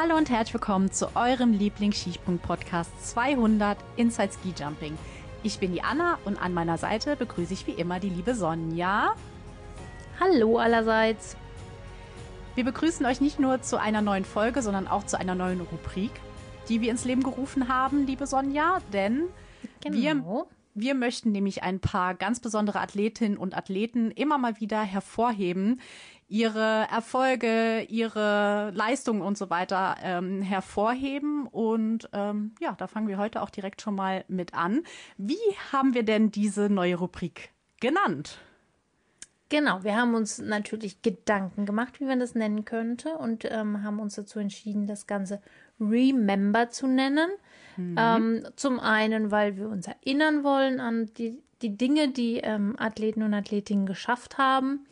Hallo 0.00 0.16
und 0.16 0.30
herzlich 0.30 0.54
willkommen 0.54 0.92
zu 0.92 1.16
eurem 1.16 1.52
Lieblings-Skisprung-Podcast 1.54 3.10
200 3.10 3.76
Inside 3.96 4.30
Ski 4.30 4.54
Jumping. 4.56 4.96
Ich 5.42 5.58
bin 5.58 5.72
die 5.72 5.82
Anna 5.82 6.20
und 6.24 6.40
an 6.40 6.54
meiner 6.54 6.78
Seite 6.78 7.16
begrüße 7.16 7.52
ich 7.52 7.66
wie 7.66 7.72
immer 7.72 7.98
die 7.98 8.08
liebe 8.08 8.36
Sonja. 8.36 9.16
Hallo 10.20 10.58
allerseits. 10.58 11.36
Wir 12.54 12.64
begrüßen 12.64 13.04
euch 13.06 13.20
nicht 13.20 13.40
nur 13.40 13.60
zu 13.62 13.80
einer 13.80 14.00
neuen 14.00 14.24
Folge, 14.24 14.62
sondern 14.62 14.86
auch 14.86 15.04
zu 15.04 15.18
einer 15.18 15.34
neuen 15.34 15.60
Rubrik, 15.62 16.12
die 16.68 16.80
wir 16.80 16.92
ins 16.92 17.04
Leben 17.04 17.24
gerufen 17.24 17.66
haben, 17.66 18.06
liebe 18.06 18.28
Sonja, 18.28 18.78
denn 18.92 19.24
genau. 19.80 19.96
wir, 19.96 20.46
wir 20.80 20.94
möchten 20.94 21.32
nämlich 21.32 21.62
ein 21.62 21.80
paar 21.80 22.14
ganz 22.14 22.40
besondere 22.40 22.80
Athletinnen 22.80 23.36
und 23.36 23.56
Athleten 23.56 24.10
immer 24.10 24.38
mal 24.38 24.60
wieder 24.60 24.82
hervorheben, 24.82 25.80
ihre 26.28 26.86
Erfolge, 26.90 27.82
ihre 27.88 28.70
Leistungen 28.74 29.22
und 29.22 29.38
so 29.38 29.50
weiter 29.50 29.96
ähm, 30.02 30.42
hervorheben. 30.42 31.46
Und 31.46 32.08
ähm, 32.12 32.54
ja, 32.60 32.72
da 32.72 32.86
fangen 32.86 33.08
wir 33.08 33.18
heute 33.18 33.42
auch 33.42 33.50
direkt 33.50 33.80
schon 33.80 33.94
mal 33.94 34.24
mit 34.28 34.54
an. 34.54 34.82
Wie 35.16 35.36
haben 35.72 35.94
wir 35.94 36.02
denn 36.02 36.30
diese 36.30 36.68
neue 36.68 36.96
Rubrik 36.96 37.50
genannt? 37.80 38.38
Genau, 39.50 39.82
wir 39.82 39.96
haben 39.96 40.14
uns 40.14 40.38
natürlich 40.38 41.00
Gedanken 41.00 41.64
gemacht, 41.64 42.00
wie 42.00 42.04
man 42.04 42.20
das 42.20 42.34
nennen 42.34 42.66
könnte, 42.66 43.16
und 43.16 43.46
ähm, 43.50 43.82
haben 43.82 43.98
uns 43.98 44.14
dazu 44.14 44.38
entschieden, 44.38 44.86
das 44.86 45.06
Ganze 45.06 45.40
Remember 45.80 46.68
zu 46.68 46.86
nennen. 46.86 47.30
Mhm. 47.78 47.96
Ähm, 47.96 48.46
zum 48.56 48.80
einen, 48.80 49.30
weil 49.30 49.56
wir 49.56 49.68
uns 49.68 49.86
erinnern 49.86 50.42
wollen 50.42 50.80
an 50.80 51.10
die, 51.16 51.40
die 51.62 51.76
Dinge, 51.76 52.08
die 52.08 52.38
ähm, 52.38 52.74
Athleten 52.78 53.22
und 53.22 53.32
Athletinnen 53.32 53.86
geschafft 53.86 54.36
haben 54.36 54.86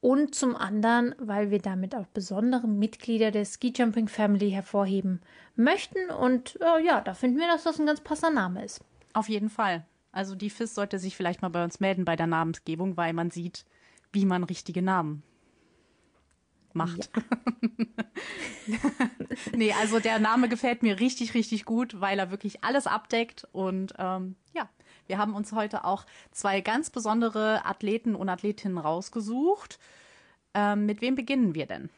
und 0.00 0.34
zum 0.34 0.56
anderen, 0.56 1.14
weil 1.18 1.50
wir 1.50 1.60
damit 1.60 1.94
auch 1.94 2.06
besondere 2.06 2.66
Mitglieder 2.66 3.30
der 3.30 3.44
Ski 3.44 3.72
Jumping 3.74 4.08
Family 4.08 4.50
hervorheben 4.50 5.20
möchten. 5.54 6.10
Und 6.10 6.58
äh, 6.60 6.84
ja, 6.84 7.00
da 7.00 7.14
finden 7.14 7.38
wir, 7.38 7.46
dass 7.46 7.64
das 7.64 7.78
ein 7.78 7.86
ganz 7.86 8.00
passender 8.00 8.42
Name 8.42 8.64
ist. 8.64 8.80
Auf 9.12 9.28
jeden 9.28 9.48
Fall. 9.48 9.84
Also 10.10 10.34
die 10.34 10.50
FIS 10.50 10.74
sollte 10.74 10.98
sich 10.98 11.16
vielleicht 11.16 11.42
mal 11.42 11.48
bei 11.48 11.62
uns 11.62 11.80
melden 11.80 12.04
bei 12.04 12.16
der 12.16 12.26
Namensgebung, 12.26 12.96
weil 12.96 13.12
man 13.12 13.30
sieht, 13.30 13.64
wie 14.12 14.24
man 14.24 14.42
richtige 14.42 14.82
Namen 14.82 15.22
macht. 16.74 17.10
Ja. 18.66 18.78
nee, 19.56 19.72
also 19.72 19.98
der 20.00 20.18
Name 20.18 20.48
gefällt 20.48 20.82
mir 20.82 21.00
richtig, 21.00 21.34
richtig 21.34 21.64
gut, 21.64 22.00
weil 22.00 22.18
er 22.18 22.30
wirklich 22.30 22.64
alles 22.64 22.86
abdeckt. 22.86 23.46
Und 23.52 23.94
ähm, 23.98 24.36
ja, 24.54 24.68
wir 25.06 25.18
haben 25.18 25.34
uns 25.34 25.52
heute 25.52 25.84
auch 25.84 26.04
zwei 26.30 26.60
ganz 26.60 26.90
besondere 26.90 27.64
Athleten 27.64 28.14
und 28.14 28.28
Athletinnen 28.28 28.78
rausgesucht. 28.78 29.78
Ähm, 30.54 30.86
mit 30.86 31.00
wem 31.00 31.14
beginnen 31.14 31.54
wir 31.54 31.66
denn? 31.66 31.90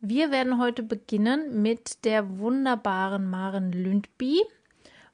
Wir 0.00 0.30
werden 0.30 0.58
heute 0.58 0.82
beginnen 0.82 1.60
mit 1.60 2.04
der 2.04 2.38
wunderbaren 2.38 3.28
Maren 3.28 3.70
Lündby. 3.70 4.42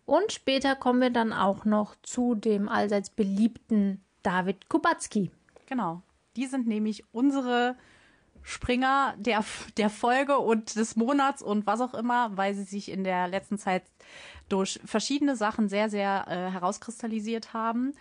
Und 0.05 0.31
später 0.31 0.77
kommen 0.77 1.01
wir 1.01 1.11
dann 1.11 1.33
auch 1.33 1.65
noch 1.65 1.97
zu 2.03 2.37
dem 2.37 2.69
allseits 2.69 3.11
beliebten 3.11 4.01
David 4.23 4.69
Kubacki. 4.69 5.33
Genau. 5.67 6.03
Die 6.37 6.47
sind 6.47 6.69
nämlich 6.69 7.03
unsere 7.13 7.77
Springer 8.49 9.17
der, 9.19 9.45
der 9.77 9.91
Folge 9.91 10.39
und 10.39 10.77
des 10.77 10.95
Monats 10.95 11.43
und 11.43 11.67
was 11.67 11.81
auch 11.81 11.95
immer, 11.95 12.37
weil 12.37 12.55
sie 12.55 12.63
sich 12.63 12.93
in 12.93 13.03
der 13.03 13.27
letzten 13.27 13.59
Zeit 13.59 13.83
durch 14.49 14.79
verschiedene 14.85 15.35
Sachen 15.35 15.69
sehr, 15.69 15.91
sehr 15.91 16.27
äh, 16.29 16.53
herauskristallisiert 16.53 17.53
haben. 17.55 17.93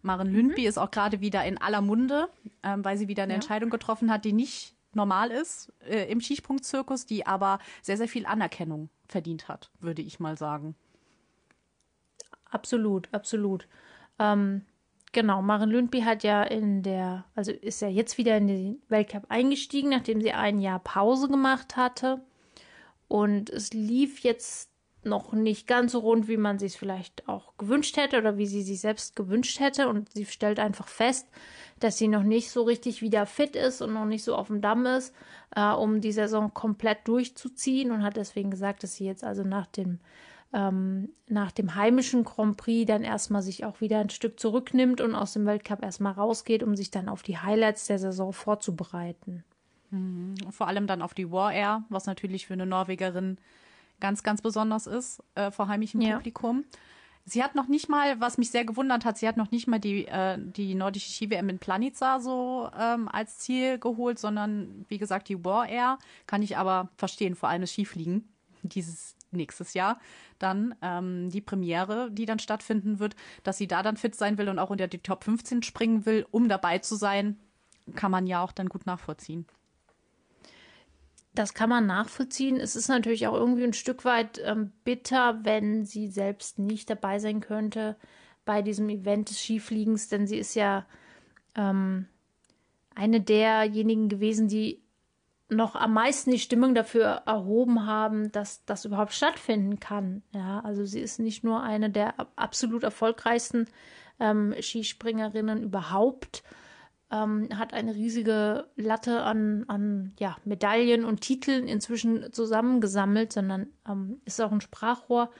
Maren 0.00 0.28
mhm. 0.28 0.34
Lündby 0.34 0.66
ist 0.66 0.78
auch 0.78 0.90
gerade 0.90 1.20
wieder 1.20 1.44
in 1.44 1.60
aller 1.60 1.82
Munde, 1.82 2.30
ähm, 2.62 2.82
weil 2.82 2.96
sie 2.96 3.08
wieder 3.08 3.24
eine 3.24 3.34
ja. 3.34 3.34
Entscheidung 3.34 3.68
getroffen 3.68 4.10
hat, 4.10 4.24
die 4.24 4.32
nicht 4.32 4.74
normal 4.94 5.30
ist 5.30 5.70
äh, 5.86 6.10
im 6.10 6.22
Skisprungzirkus, 6.22 7.04
die 7.04 7.26
aber 7.26 7.58
sehr, 7.82 7.98
sehr 7.98 8.08
viel 8.08 8.24
Anerkennung 8.24 8.88
verdient 9.06 9.48
hat, 9.48 9.70
würde 9.80 10.00
ich 10.00 10.18
mal 10.18 10.38
sagen. 10.38 10.76
Absolut, 12.46 13.12
absolut. 13.12 13.68
Ähm, 14.18 14.62
Genau, 15.12 15.42
Maren 15.42 15.70
Lündby 15.70 16.02
hat 16.02 16.22
ja 16.22 16.42
in 16.42 16.82
der, 16.82 17.24
also 17.34 17.50
ist 17.50 17.82
ja 17.82 17.88
jetzt 17.88 18.16
wieder 18.16 18.36
in 18.36 18.46
den 18.46 18.82
Weltcup 18.88 19.24
eingestiegen, 19.28 19.90
nachdem 19.90 20.20
sie 20.20 20.32
ein 20.32 20.60
Jahr 20.60 20.78
Pause 20.78 21.28
gemacht 21.28 21.76
hatte. 21.76 22.20
Und 23.08 23.50
es 23.50 23.72
lief 23.72 24.20
jetzt 24.20 24.70
noch 25.02 25.32
nicht 25.32 25.66
ganz 25.66 25.92
so 25.92 26.00
rund, 26.00 26.28
wie 26.28 26.36
man 26.36 26.58
sich 26.58 26.74
es 26.74 26.78
vielleicht 26.78 27.28
auch 27.28 27.56
gewünscht 27.56 27.96
hätte 27.96 28.18
oder 28.18 28.36
wie 28.36 28.46
sie 28.46 28.62
sich 28.62 28.80
selbst 28.80 29.16
gewünscht 29.16 29.58
hätte. 29.58 29.88
Und 29.88 30.12
sie 30.12 30.26
stellt 30.26 30.60
einfach 30.60 30.86
fest, 30.86 31.26
dass 31.80 31.98
sie 31.98 32.06
noch 32.06 32.22
nicht 32.22 32.50
so 32.50 32.62
richtig 32.62 33.02
wieder 33.02 33.26
fit 33.26 33.56
ist 33.56 33.82
und 33.82 33.94
noch 33.94 34.04
nicht 34.04 34.22
so 34.22 34.36
auf 34.36 34.46
dem 34.46 34.60
Damm 34.60 34.86
ist, 34.86 35.14
äh, 35.56 35.72
um 35.72 36.00
die 36.00 36.12
Saison 36.12 36.54
komplett 36.54 37.08
durchzuziehen 37.08 37.90
und 37.90 38.04
hat 38.04 38.16
deswegen 38.16 38.50
gesagt, 38.50 38.84
dass 38.84 38.94
sie 38.94 39.06
jetzt 39.06 39.24
also 39.24 39.42
nach 39.42 39.66
dem 39.66 39.98
ähm, 40.52 41.10
nach 41.28 41.52
dem 41.52 41.74
heimischen 41.74 42.24
Grand 42.24 42.56
Prix 42.56 42.86
dann 42.86 43.02
erstmal 43.02 43.42
sich 43.42 43.64
auch 43.64 43.80
wieder 43.80 44.00
ein 44.00 44.10
Stück 44.10 44.40
zurücknimmt 44.40 45.00
und 45.00 45.14
aus 45.14 45.32
dem 45.32 45.46
Weltcup 45.46 45.82
erstmal 45.82 46.12
rausgeht, 46.12 46.62
um 46.62 46.74
sich 46.76 46.90
dann 46.90 47.08
auf 47.08 47.22
die 47.22 47.38
Highlights 47.38 47.86
der 47.86 47.98
Saison 47.98 48.32
vorzubereiten. 48.32 49.44
Mhm. 49.90 50.34
Vor 50.50 50.66
allem 50.66 50.86
dann 50.86 51.02
auf 51.02 51.14
die 51.14 51.30
War 51.30 51.52
Air, 51.52 51.84
was 51.88 52.06
natürlich 52.06 52.46
für 52.46 52.54
eine 52.54 52.66
Norwegerin 52.66 53.38
ganz, 54.00 54.22
ganz 54.22 54.42
besonders 54.42 54.86
ist, 54.86 55.22
äh, 55.34 55.50
vor 55.50 55.68
heimischem 55.68 56.00
ja. 56.00 56.16
Publikum. 56.16 56.64
Sie 57.26 57.44
hat 57.44 57.54
noch 57.54 57.68
nicht 57.68 57.88
mal, 57.88 58.18
was 58.20 58.38
mich 58.38 58.50
sehr 58.50 58.64
gewundert 58.64 59.04
hat, 59.04 59.18
sie 59.18 59.28
hat 59.28 59.36
noch 59.36 59.50
nicht 59.52 59.68
mal 59.68 59.78
die, 59.78 60.06
äh, 60.06 60.36
die 60.38 60.74
nordische 60.74 61.10
Ski-WM 61.10 61.48
in 61.48 61.58
Planica 61.58 62.18
so 62.18 62.68
ähm, 62.76 63.08
als 63.08 63.38
Ziel 63.38 63.78
geholt, 63.78 64.18
sondern 64.18 64.84
wie 64.88 64.98
gesagt 64.98 65.28
die 65.28 65.44
War 65.44 65.68
Air. 65.68 65.98
Kann 66.26 66.42
ich 66.42 66.56
aber 66.56 66.88
verstehen, 66.96 67.36
vor 67.36 67.48
allem 67.48 67.60
das 67.60 67.72
Skifliegen 67.72 68.28
dieses 68.62 69.16
nächstes 69.32 69.74
Jahr 69.74 70.00
dann 70.38 70.74
ähm, 70.82 71.30
die 71.30 71.40
Premiere, 71.40 72.10
die 72.10 72.26
dann 72.26 72.38
stattfinden 72.38 72.98
wird, 72.98 73.16
dass 73.42 73.58
sie 73.58 73.68
da 73.68 73.82
dann 73.82 73.96
fit 73.96 74.14
sein 74.14 74.38
will 74.38 74.48
und 74.48 74.58
auch 74.58 74.70
unter 74.70 74.88
die 74.88 74.98
Top 74.98 75.24
15 75.24 75.62
springen 75.62 76.06
will, 76.06 76.26
um 76.30 76.48
dabei 76.48 76.78
zu 76.78 76.96
sein, 76.96 77.38
kann 77.94 78.10
man 78.10 78.26
ja 78.26 78.42
auch 78.42 78.52
dann 78.52 78.68
gut 78.68 78.86
nachvollziehen. 78.86 79.46
Das 81.34 81.54
kann 81.54 81.70
man 81.70 81.86
nachvollziehen. 81.86 82.56
Es 82.56 82.74
ist 82.74 82.88
natürlich 82.88 83.26
auch 83.26 83.34
irgendwie 83.34 83.64
ein 83.64 83.72
Stück 83.72 84.04
weit 84.04 84.40
ähm, 84.44 84.72
bitter, 84.84 85.44
wenn 85.44 85.84
sie 85.84 86.08
selbst 86.08 86.58
nicht 86.58 86.90
dabei 86.90 87.18
sein 87.18 87.40
könnte 87.40 87.96
bei 88.44 88.62
diesem 88.62 88.88
Event 88.88 89.30
des 89.30 89.40
Skifliegens, 89.40 90.08
denn 90.08 90.26
sie 90.26 90.38
ist 90.38 90.54
ja 90.54 90.86
ähm, 91.54 92.06
eine 92.94 93.20
derjenigen 93.20 94.08
gewesen, 94.08 94.48
die 94.48 94.79
noch 95.50 95.74
am 95.74 95.92
meisten 95.92 96.30
die 96.30 96.38
Stimmung 96.38 96.74
dafür 96.74 97.22
erhoben 97.26 97.86
haben, 97.86 98.30
dass 98.32 98.64
das 98.64 98.84
überhaupt 98.84 99.12
stattfinden 99.12 99.80
kann. 99.80 100.22
Ja, 100.32 100.60
also 100.60 100.84
sie 100.84 101.00
ist 101.00 101.18
nicht 101.18 101.44
nur 101.44 101.62
eine 101.62 101.90
der 101.90 102.14
absolut 102.36 102.82
erfolgreichsten 102.82 103.66
ähm, 104.18 104.54
Skispringerinnen 104.60 105.62
überhaupt, 105.62 106.42
ähm, 107.10 107.48
hat 107.58 107.74
eine 107.74 107.94
riesige 107.94 108.68
Latte 108.76 109.22
an, 109.22 109.64
an 109.66 110.12
ja, 110.20 110.36
Medaillen 110.44 111.04
und 111.04 111.22
Titeln 111.22 111.66
inzwischen 111.66 112.32
zusammengesammelt, 112.32 113.32
sondern 113.32 113.68
ähm, 113.88 114.20
ist 114.24 114.40
auch 114.40 114.52
ein 114.52 114.60
Sprachrohr 114.60 115.30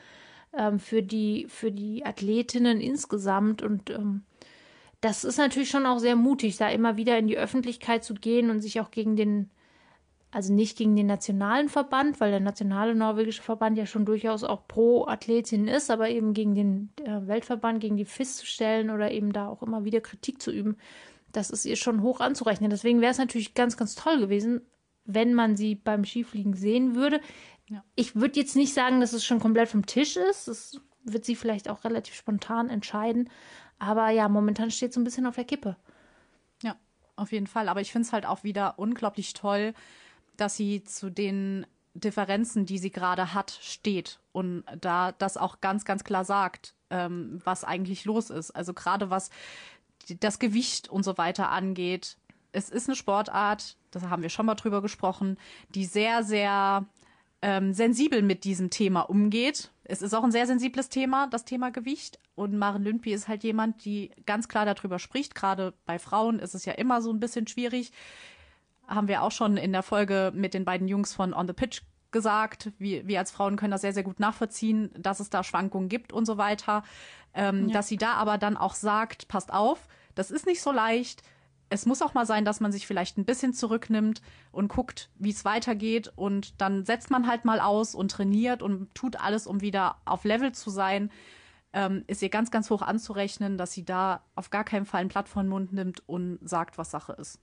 ähm, 0.53 0.81
für 0.81 1.03
die 1.03 1.47
für 1.49 1.71
die 1.71 2.05
Athletinnen 2.05 2.81
insgesamt 2.81 3.63
und 3.63 3.91
ähm, 3.91 4.25
das 5.01 5.25
ist 5.25 5.39
natürlich 5.39 5.71
schon 5.71 5.87
auch 5.87 5.99
sehr 5.99 6.17
mutig, 6.17 6.57
da 6.57 6.69
immer 6.69 6.97
wieder 6.97 7.17
in 7.17 7.27
die 7.27 7.39
Öffentlichkeit 7.39 8.05
zu 8.05 8.15
gehen 8.15 8.51
und 8.51 8.61
sich 8.61 8.81
auch 8.81 8.91
gegen 8.91 9.17
den 9.17 9.51
also 10.33 10.53
nicht 10.53 10.79
gegen 10.79 10.95
den 10.95 11.07
nationalen 11.07 11.69
Verband, 11.69 12.21
weil 12.21 12.31
der 12.31 12.41
nationale 12.41 12.95
norwegische 12.95 13.43
Verband 13.43 13.77
ja 13.77 13.87
schon 13.87 14.05
durchaus 14.05 14.45
auch 14.45 14.69
pro 14.69 15.07
Athletin 15.07 15.67
ist, 15.67 15.91
aber 15.91 16.09
eben 16.09 16.35
gegen 16.35 16.55
den 16.55 16.91
äh, 17.05 17.27
Weltverband, 17.27 17.81
gegen 17.81 17.97
die 17.97 18.05
FIS 18.05 18.37
zu 18.37 18.47
stellen 18.47 18.91
oder 18.91 19.11
eben 19.11 19.33
da 19.33 19.49
auch 19.49 19.63
immer 19.63 19.85
wieder 19.85 20.01
Kritik 20.01 20.41
zu 20.41 20.53
üben, 20.53 20.77
das 21.33 21.51
ist 21.51 21.65
ihr 21.65 21.77
schon 21.77 22.03
hoch 22.03 22.21
anzurechnen. 22.21 22.71
Deswegen 22.71 23.01
wäre 23.01 23.11
es 23.11 23.19
natürlich 23.19 23.55
ganz, 23.55 23.77
ganz 23.77 23.95
toll 23.95 24.19
gewesen, 24.19 24.63
wenn 25.05 25.35
man 25.35 25.57
sie 25.57 25.75
beim 25.75 26.05
Skifliegen 26.05 26.55
sehen 26.55 26.95
würde. 26.95 27.21
Ja. 27.69 27.85
Ich 27.95 28.15
würde 28.15 28.39
jetzt 28.39 28.57
nicht 28.57 28.75
sagen, 28.75 29.01
dass 29.01 29.13
es 29.13 29.25
schon 29.25 29.41
komplett 29.41 29.69
vom 29.69 29.87
Tisch 29.87 30.17
ist. 30.17 30.49
Das 30.49 30.81
wird 31.05 31.25
sie 31.25 31.37
vielleicht 31.37 31.69
auch 31.69 31.85
relativ 31.85 32.15
spontan 32.15 32.69
entscheiden. 32.69 33.31
Aber 33.79 34.11
ja, 34.11 34.29
momentan 34.29 34.71
steht 34.71 34.93
so 34.93 35.01
ein 35.01 35.05
bisschen 35.05 35.27
auf 35.27 35.37
der 35.37 35.45
Kippe. 35.45 35.77
Ja, 36.63 36.77
auf 37.17 37.33
jeden 37.33 37.47
Fall. 37.47 37.69
Aber 37.69 37.81
ich 37.81 37.93
finde 37.93 38.07
es 38.07 38.13
halt 38.13 38.27
auch 38.27 38.45
wieder 38.45 38.79
unglaublich 38.79 39.33
toll, 39.33 39.75
dass 40.41 40.57
sie 40.57 40.85
zu 40.85 41.11
den 41.11 41.67
Differenzen, 41.95 42.67
die 42.67 42.79
sie 42.79 42.91
gerade 42.91 43.35
hat, 43.35 43.59
steht 43.63 44.21
und 44.33 44.65
da 44.81 45.13
das 45.13 45.37
auch 45.37 45.61
ganz, 45.61 45.85
ganz 45.85 46.05
klar 46.05 46.25
sagt, 46.25 46.75
ähm, 46.91 47.41
was 47.45 47.65
eigentlich 47.65 48.05
los 48.05 48.31
ist. 48.31 48.53
Also 48.53 48.73
gerade 48.75 49.11
was 49.11 49.31
das 50.21 50.39
Gewicht 50.39 50.89
und 50.89 51.05
so 51.05 51.19
weiter 51.19 51.51
angeht. 51.51 52.17
Es 52.53 52.71
ist 52.71 52.89
eine 52.89 52.97
Sportart, 52.97 53.77
das 53.91 54.05
haben 54.05 54.23
wir 54.23 54.29
schon 54.29 54.47
mal 54.47 54.55
drüber 54.55 54.83
gesprochen, 54.83 55.37
die 55.75 55.85
sehr, 55.85 56.25
sehr 56.25 56.87
ähm, 57.43 57.73
sensibel 57.73 58.23
mit 58.23 58.45
diesem 58.45 58.71
Thema 58.71 59.03
umgeht. 59.03 59.71
Es 59.85 60.03
ist 60.03 60.15
auch 60.15 60.25
ein 60.25 60.33
sehr 60.33 60.47
sensibles 60.47 60.89
Thema, 60.89 61.27
das 61.29 61.45
Thema 61.45 61.71
Gewicht. 61.71 62.19
Und 62.35 62.57
Maren 62.57 62.83
Lündby 62.83 63.13
ist 63.13 63.29
halt 63.29 63.45
jemand, 63.45 63.85
die 63.85 64.11
ganz 64.27 64.49
klar 64.49 64.65
darüber 64.65 64.99
spricht. 64.99 65.35
Gerade 65.35 65.75
bei 65.87 65.99
Frauen 65.99 66.39
ist 66.39 66.55
es 66.55 66.65
ja 66.65 66.73
immer 66.75 67.03
so 67.03 67.13
ein 67.13 67.21
bisschen 67.21 67.47
schwierig 67.47 67.93
haben 68.91 69.09
wir 69.09 69.23
auch 69.23 69.33
schon 69.33 69.57
in 69.57 69.73
der 69.73 69.83
Folge 69.83 70.33
mit 70.35 70.53
den 70.53 70.65
beiden 70.65 70.89
Jungs 70.89 71.15
von 71.15 71.33
On 71.33 71.47
the 71.47 71.55
Pitch 71.55 71.83
gesagt. 72.11 72.73
Wir, 72.79 73.07
wir 73.07 73.19
als 73.19 73.31
Frauen 73.31 73.57
können 73.57 73.71
das 73.71 73.83
sehr, 73.83 73.93
sehr 73.93 74.03
gut 74.03 74.21
nachvollziehen, 74.21 74.91
dass 74.99 75.21
es 75.21 75.31
da 75.31 75.45
Schwankungen 75.45 75.89
gibt 75.89 76.13
und 76.13 76.27
so 76.27 76.39
weiter. 76.39 76.83
Ähm, 77.33 77.69
ja. 77.69 77.75
Dass 77.75 77.89
sie 77.89 77.97
da 77.97 78.15
aber 78.15 78.39
dann 78.39 78.57
auch 78.57 78.75
sagt, 78.75 79.29
passt 79.29 79.53
auf, 79.53 79.87
das 80.15 80.31
ist 80.31 80.47
nicht 80.47 80.61
so 80.61 80.73
leicht. 80.73 81.23
Es 81.73 81.87
muss 81.87 82.03
auch 82.03 82.15
mal 82.15 82.27
sein, 82.27 82.45
dass 82.45 82.59
man 82.59 82.73
sich 82.73 82.89
vielleicht 82.89 83.17
ein 83.17 83.25
bisschen 83.25 83.55
zurücknimmt 83.55 84.23
und 84.51 84.67
guckt, 84.67 85.09
wie 85.15 85.31
es 85.31 85.45
weitergeht. 85.45 86.13
Und 86.17 86.61
dann 86.61 86.85
setzt 86.85 87.13
man 87.13 87.29
halt 87.29 87.45
mal 87.45 87.61
aus 87.61 87.95
und 87.95 88.11
trainiert 88.11 88.61
und 88.61 88.93
tut 88.93 89.21
alles, 89.21 89.47
um 89.47 89.61
wieder 89.61 89.97
auf 90.05 90.25
Level 90.25 90.51
zu 90.51 90.71
sein. 90.71 91.13
Ähm, 91.73 92.03
ist 92.09 92.23
ihr 92.23 92.31
ganz, 92.31 92.51
ganz 92.51 92.69
hoch 92.71 92.83
anzurechnen, 92.83 93.57
dass 93.57 93.71
sie 93.71 93.85
da 93.85 94.25
auf 94.35 94.51
gar 94.51 94.65
keinen 94.65 94.87
Fall 94.87 95.03
ein 95.03 95.09
Blatt 95.09 95.29
von 95.29 95.47
Mund 95.47 95.73
nimmt 95.73 96.03
und 96.09 96.41
sagt, 96.43 96.77
was 96.79 96.91
Sache 96.91 97.13
ist 97.13 97.39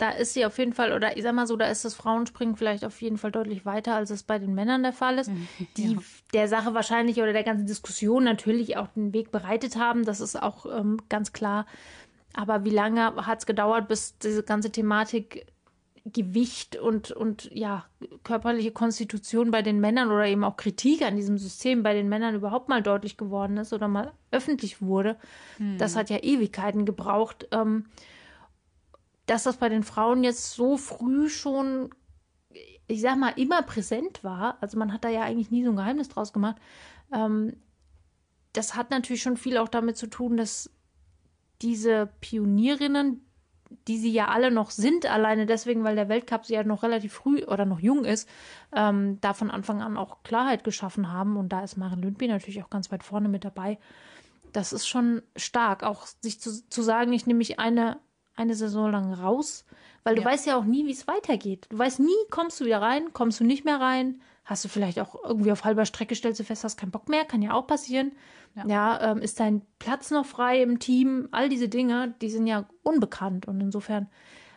da 0.00 0.10
ist 0.10 0.34
sie 0.34 0.46
auf 0.46 0.56
jeden 0.58 0.72
Fall, 0.72 0.92
oder 0.92 1.16
ich 1.16 1.22
sag 1.22 1.34
mal 1.34 1.46
so, 1.46 1.56
da 1.56 1.66
ist 1.66 1.84
das 1.84 1.94
Frauenspringen 1.94 2.56
vielleicht 2.56 2.84
auf 2.84 3.00
jeden 3.02 3.18
Fall 3.18 3.30
deutlich 3.30 3.66
weiter, 3.66 3.94
als 3.94 4.10
es 4.10 4.22
bei 4.22 4.38
den 4.38 4.54
Männern 4.54 4.82
der 4.82 4.92
Fall 4.92 5.18
ist, 5.18 5.28
mhm. 5.28 5.48
die 5.76 5.92
ja. 5.92 5.98
der 6.32 6.48
Sache 6.48 6.74
wahrscheinlich 6.74 7.18
oder 7.18 7.32
der 7.32 7.44
ganzen 7.44 7.66
Diskussion 7.66 8.24
natürlich 8.24 8.76
auch 8.76 8.88
den 8.88 9.12
Weg 9.12 9.30
bereitet 9.30 9.76
haben. 9.76 10.04
Das 10.04 10.20
ist 10.20 10.40
auch 10.40 10.66
ähm, 10.66 10.98
ganz 11.08 11.32
klar. 11.32 11.66
Aber 12.32 12.64
wie 12.64 12.70
lange 12.70 13.14
hat 13.26 13.40
es 13.40 13.46
gedauert, 13.46 13.88
bis 13.88 14.16
diese 14.18 14.42
ganze 14.42 14.70
Thematik 14.70 15.46
Gewicht 16.06 16.76
und, 16.76 17.10
und 17.10 17.50
ja, 17.52 17.84
körperliche 18.24 18.72
Konstitution 18.72 19.50
bei 19.50 19.60
den 19.60 19.80
Männern 19.80 20.10
oder 20.10 20.26
eben 20.26 20.44
auch 20.44 20.56
Kritik 20.56 21.02
an 21.02 21.16
diesem 21.16 21.36
System 21.36 21.82
bei 21.82 21.92
den 21.92 22.08
Männern 22.08 22.34
überhaupt 22.34 22.70
mal 22.70 22.82
deutlich 22.82 23.18
geworden 23.18 23.58
ist 23.58 23.72
oder 23.74 23.86
mal 23.86 24.12
öffentlich 24.30 24.80
wurde. 24.80 25.16
Mhm. 25.58 25.76
Das 25.76 25.96
hat 25.96 26.08
ja 26.08 26.18
Ewigkeiten 26.22 26.86
gebraucht. 26.86 27.48
Ähm, 27.52 27.84
dass 29.30 29.44
das 29.44 29.58
bei 29.58 29.68
den 29.68 29.84
Frauen 29.84 30.24
jetzt 30.24 30.54
so 30.54 30.76
früh 30.76 31.28
schon, 31.28 31.94
ich 32.88 33.00
sag 33.00 33.16
mal, 33.16 33.32
immer 33.36 33.62
präsent 33.62 34.24
war. 34.24 34.58
Also 34.60 34.76
man 34.76 34.92
hat 34.92 35.04
da 35.04 35.08
ja 35.08 35.22
eigentlich 35.22 35.52
nie 35.52 35.62
so 35.62 35.70
ein 35.70 35.76
Geheimnis 35.76 36.08
draus 36.08 36.32
gemacht. 36.32 36.56
Ähm, 37.12 37.54
das 38.52 38.74
hat 38.74 38.90
natürlich 38.90 39.22
schon 39.22 39.36
viel 39.36 39.56
auch 39.56 39.68
damit 39.68 39.96
zu 39.96 40.08
tun, 40.08 40.36
dass 40.36 40.68
diese 41.62 42.08
Pionierinnen, 42.20 43.24
die 43.86 43.98
sie 43.98 44.10
ja 44.10 44.26
alle 44.26 44.50
noch 44.50 44.72
sind, 44.72 45.06
alleine 45.06 45.46
deswegen, 45.46 45.84
weil 45.84 45.94
der 45.94 46.08
Weltcup 46.08 46.44
sie 46.44 46.54
ja 46.54 46.64
noch 46.64 46.82
relativ 46.82 47.12
früh 47.12 47.44
oder 47.44 47.66
noch 47.66 47.78
jung 47.78 48.04
ist, 48.04 48.28
ähm, 48.74 49.20
da 49.20 49.32
von 49.32 49.52
Anfang 49.52 49.80
an 49.80 49.96
auch 49.96 50.24
Klarheit 50.24 50.64
geschaffen 50.64 51.12
haben. 51.12 51.36
Und 51.36 51.50
da 51.50 51.62
ist 51.62 51.76
Maren 51.76 52.02
Lündby 52.02 52.26
natürlich 52.26 52.64
auch 52.64 52.70
ganz 52.70 52.90
weit 52.90 53.04
vorne 53.04 53.28
mit 53.28 53.44
dabei. 53.44 53.78
Das 54.52 54.72
ist 54.72 54.88
schon 54.88 55.22
stark, 55.36 55.84
auch 55.84 56.08
sich 56.20 56.40
zu, 56.40 56.68
zu 56.68 56.82
sagen, 56.82 57.12
ich 57.12 57.26
nehme 57.26 57.38
mich 57.38 57.60
eine 57.60 58.00
eine 58.40 58.54
Saison 58.54 58.90
lang 58.90 59.12
raus, 59.12 59.64
weil 60.02 60.14
du 60.14 60.22
ja. 60.22 60.28
weißt 60.28 60.46
ja 60.46 60.56
auch 60.56 60.64
nie, 60.64 60.86
wie 60.86 60.92
es 60.92 61.06
weitergeht. 61.06 61.66
Du 61.70 61.78
weißt 61.78 62.00
nie, 62.00 62.16
kommst 62.30 62.60
du 62.60 62.64
wieder 62.64 62.80
rein, 62.80 63.12
kommst 63.12 63.40
du 63.40 63.44
nicht 63.44 63.64
mehr 63.64 63.80
rein, 63.80 64.20
hast 64.44 64.64
du 64.64 64.68
vielleicht 64.68 64.98
auch 64.98 65.14
irgendwie 65.24 65.52
auf 65.52 65.64
halber 65.64 65.84
Strecke 65.84 66.14
stellst 66.14 66.40
du 66.40 66.44
fest, 66.44 66.64
hast 66.64 66.76
keinen 66.76 66.90
Bock 66.90 67.08
mehr, 67.08 67.24
kann 67.24 67.42
ja 67.42 67.52
auch 67.52 67.66
passieren. 67.66 68.12
Ja, 68.54 68.66
ja 68.66 69.12
ähm, 69.12 69.18
ist 69.18 69.38
dein 69.38 69.62
Platz 69.78 70.10
noch 70.10 70.26
frei 70.26 70.62
im 70.62 70.78
Team? 70.78 71.28
All 71.30 71.48
diese 71.48 71.68
Dinge, 71.68 72.14
die 72.20 72.30
sind 72.30 72.46
ja 72.46 72.64
unbekannt 72.82 73.46
und 73.46 73.60
insofern 73.60 74.08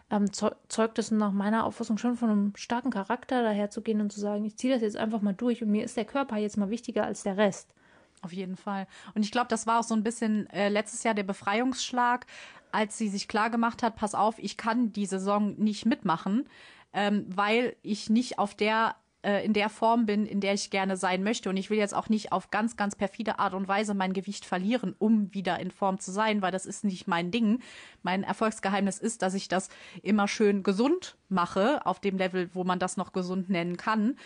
ähm, 0.10 0.32
zeugt 0.32 1.00
es 1.00 1.12
nach 1.12 1.32
meiner 1.32 1.66
Auffassung 1.66 1.98
schon 1.98 2.16
von 2.16 2.30
einem 2.30 2.54
starken 2.56 2.92
Charakter, 2.92 3.42
daherzugehen 3.44 4.02
und 4.02 4.12
zu 4.12 4.20
sagen, 4.20 4.46
ich 4.46 4.58
ziehe 4.58 4.74
das 4.74 4.82
jetzt 4.82 4.98
einfach 4.98 5.22
mal 5.22 5.34
durch 5.34 5.64
und 5.64 5.72
mir 5.72 5.84
ist 5.84 5.98
der 5.98 6.06
Körper 6.06 6.38
jetzt 6.38 6.58
mal 6.58 6.70
wichtiger 6.70 7.06
als 7.06 7.24
der 7.24 7.38
Rest. 7.38 7.74
Auf 8.22 8.32
jeden 8.32 8.56
Fall. 8.56 8.88
Und 9.16 9.24
ich 9.24 9.32
glaube, 9.32 9.48
das 9.50 9.68
war 9.68 9.80
auch 9.80 9.84
so 9.84 9.94
ein 9.94 10.04
bisschen 10.04 10.50
äh, 10.50 10.70
letztes 10.70 11.04
Jahr 11.04 11.14
der 11.14 11.24
Befreiungsschlag, 11.24 12.26
als 12.74 12.98
sie 12.98 13.08
sich 13.08 13.28
klar 13.28 13.50
gemacht 13.50 13.84
hat, 13.84 13.96
pass 13.96 14.16
auf, 14.16 14.36
ich 14.40 14.58
kann 14.58 14.92
die 14.92 15.06
Saison 15.06 15.56
nicht 15.56 15.86
mitmachen, 15.86 16.50
ähm, 16.92 17.26
weil 17.30 17.76
ich 17.82 18.10
nicht 18.10 18.40
auf 18.40 18.56
der 18.56 18.96
äh, 19.24 19.46
in 19.46 19.54
der 19.54 19.70
Form 19.70 20.06
bin, 20.06 20.26
in 20.26 20.42
der 20.42 20.54
ich 20.54 20.70
gerne 20.70 20.98
sein 20.98 21.24
möchte. 21.24 21.50
Und 21.50 21.58
ich 21.58 21.70
will 21.70 21.78
jetzt 21.78 21.96
auch 21.96 22.10
nicht 22.10 22.32
auf 22.32 22.52
ganz, 22.52 22.76
ganz 22.76 22.96
perfide 22.96 23.40
Art 23.40 23.54
und 23.54 23.68
Weise 23.68 23.94
mein 23.94 24.14
Gewicht 24.14 24.46
verlieren, 24.46 24.96
um 25.00 25.34
wieder 25.34 25.60
in 25.60 25.72
Form 25.72 26.00
zu 26.00 26.12
sein, 26.12 26.42
weil 26.42 26.52
das 26.52 26.66
ist 26.66 26.84
nicht 26.84 27.08
mein 27.08 27.32
Ding. 27.32 27.60
Mein 28.02 28.24
Erfolgsgeheimnis 28.24 29.00
ist, 29.00 29.22
dass 29.22 29.34
ich 29.34 29.48
das 29.48 29.70
immer 30.02 30.28
schön 30.28 30.62
gesund 30.62 31.16
mache, 31.30 31.86
auf 31.86 32.00
dem 32.00 32.18
Level, 32.18 32.50
wo 32.54 32.64
man 32.64 32.80
das 32.80 32.98
noch 32.98 33.14
gesund 33.14 33.50
nennen 33.50 33.78
kann. 33.78 34.18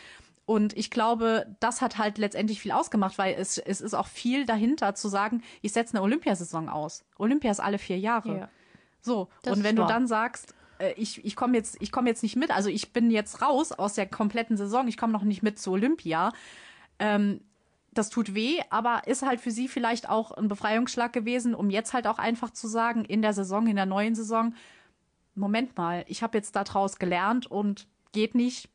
Und 0.47 0.77
ich 0.77 0.91
glaube, 0.91 1.45
das 1.59 1.81
hat 1.81 1.97
halt 1.97 2.17
letztendlich 2.17 2.61
viel 2.61 2.71
ausgemacht, 2.71 3.17
weil 3.17 3.35
es, 3.37 3.57
es 3.57 3.81
ist 3.81 3.93
auch 3.93 4.07
viel 4.07 4.45
dahinter 4.45 4.95
zu 4.95 5.09
sagen, 5.09 5.43
ich 5.61 5.73
setze 5.73 5.95
eine 5.95 6.03
Olympiasaison 6.03 6.69
aus. 6.69 7.03
Olympia 7.17 7.51
ist 7.51 7.59
alle 7.59 7.77
vier 7.77 7.99
Jahre. 7.99 8.37
Ja. 8.37 8.49
So. 9.01 9.27
Das 9.41 9.57
und 9.57 9.65
wenn 9.65 9.75
du 9.75 9.85
dann 9.85 10.07
sagst, 10.07 10.55
äh, 10.79 10.93
ich, 10.93 11.25
ich 11.25 11.35
komme 11.35 11.57
jetzt, 11.57 11.75
ich 11.81 11.91
komme 11.91 12.07
jetzt 12.07 12.23
nicht 12.23 12.37
mit, 12.37 12.49
also 12.49 12.69
ich 12.69 12.93
bin 12.93 13.11
jetzt 13.11 13.41
raus 13.41 13.73
aus 13.73 13.95
der 13.95 14.05
kompletten 14.07 14.55
Saison, 14.55 14.87
ich 14.87 14.95
komme 14.95 15.11
noch 15.11 15.23
nicht 15.23 15.43
mit 15.43 15.59
zu 15.59 15.71
Olympia. 15.71 16.31
Ähm, 16.97 17.41
das 17.91 18.09
tut 18.09 18.33
weh, 18.33 18.61
aber 18.69 19.01
ist 19.05 19.23
halt 19.23 19.41
für 19.41 19.51
sie 19.51 19.67
vielleicht 19.67 20.07
auch 20.07 20.31
ein 20.31 20.47
Befreiungsschlag 20.47 21.11
gewesen, 21.11 21.55
um 21.55 21.69
jetzt 21.69 21.93
halt 21.93 22.07
auch 22.07 22.19
einfach 22.19 22.51
zu 22.51 22.69
sagen, 22.69 23.03
in 23.03 23.21
der 23.21 23.33
Saison, 23.33 23.67
in 23.67 23.75
der 23.75 23.85
neuen 23.85 24.15
Saison, 24.15 24.55
Moment 25.35 25.75
mal, 25.75 26.05
ich 26.07 26.23
habe 26.23 26.37
jetzt 26.37 26.55
daraus 26.55 26.99
gelernt 26.99 27.47
und 27.47 27.85
geht 28.13 28.33
nicht, 28.33 28.69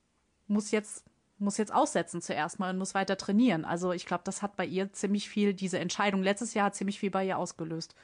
muss 0.48 0.70
jetzt 0.70 1.06
muss 1.42 1.58
jetzt 1.58 1.74
aussetzen 1.74 2.22
zuerst 2.22 2.58
mal 2.58 2.70
und 2.70 2.78
muss 2.78 2.94
weiter 2.94 3.16
trainieren. 3.16 3.64
Also 3.64 3.92
ich 3.92 4.06
glaube, 4.06 4.22
das 4.24 4.42
hat 4.42 4.56
bei 4.56 4.64
ihr 4.64 4.92
ziemlich 4.92 5.28
viel, 5.28 5.54
diese 5.54 5.78
Entscheidung 5.78 6.22
letztes 6.22 6.54
Jahr 6.54 6.66
hat 6.66 6.74
ziemlich 6.74 6.98
viel 6.98 7.10
bei 7.10 7.26
ihr 7.26 7.38
ausgelöst, 7.38 7.94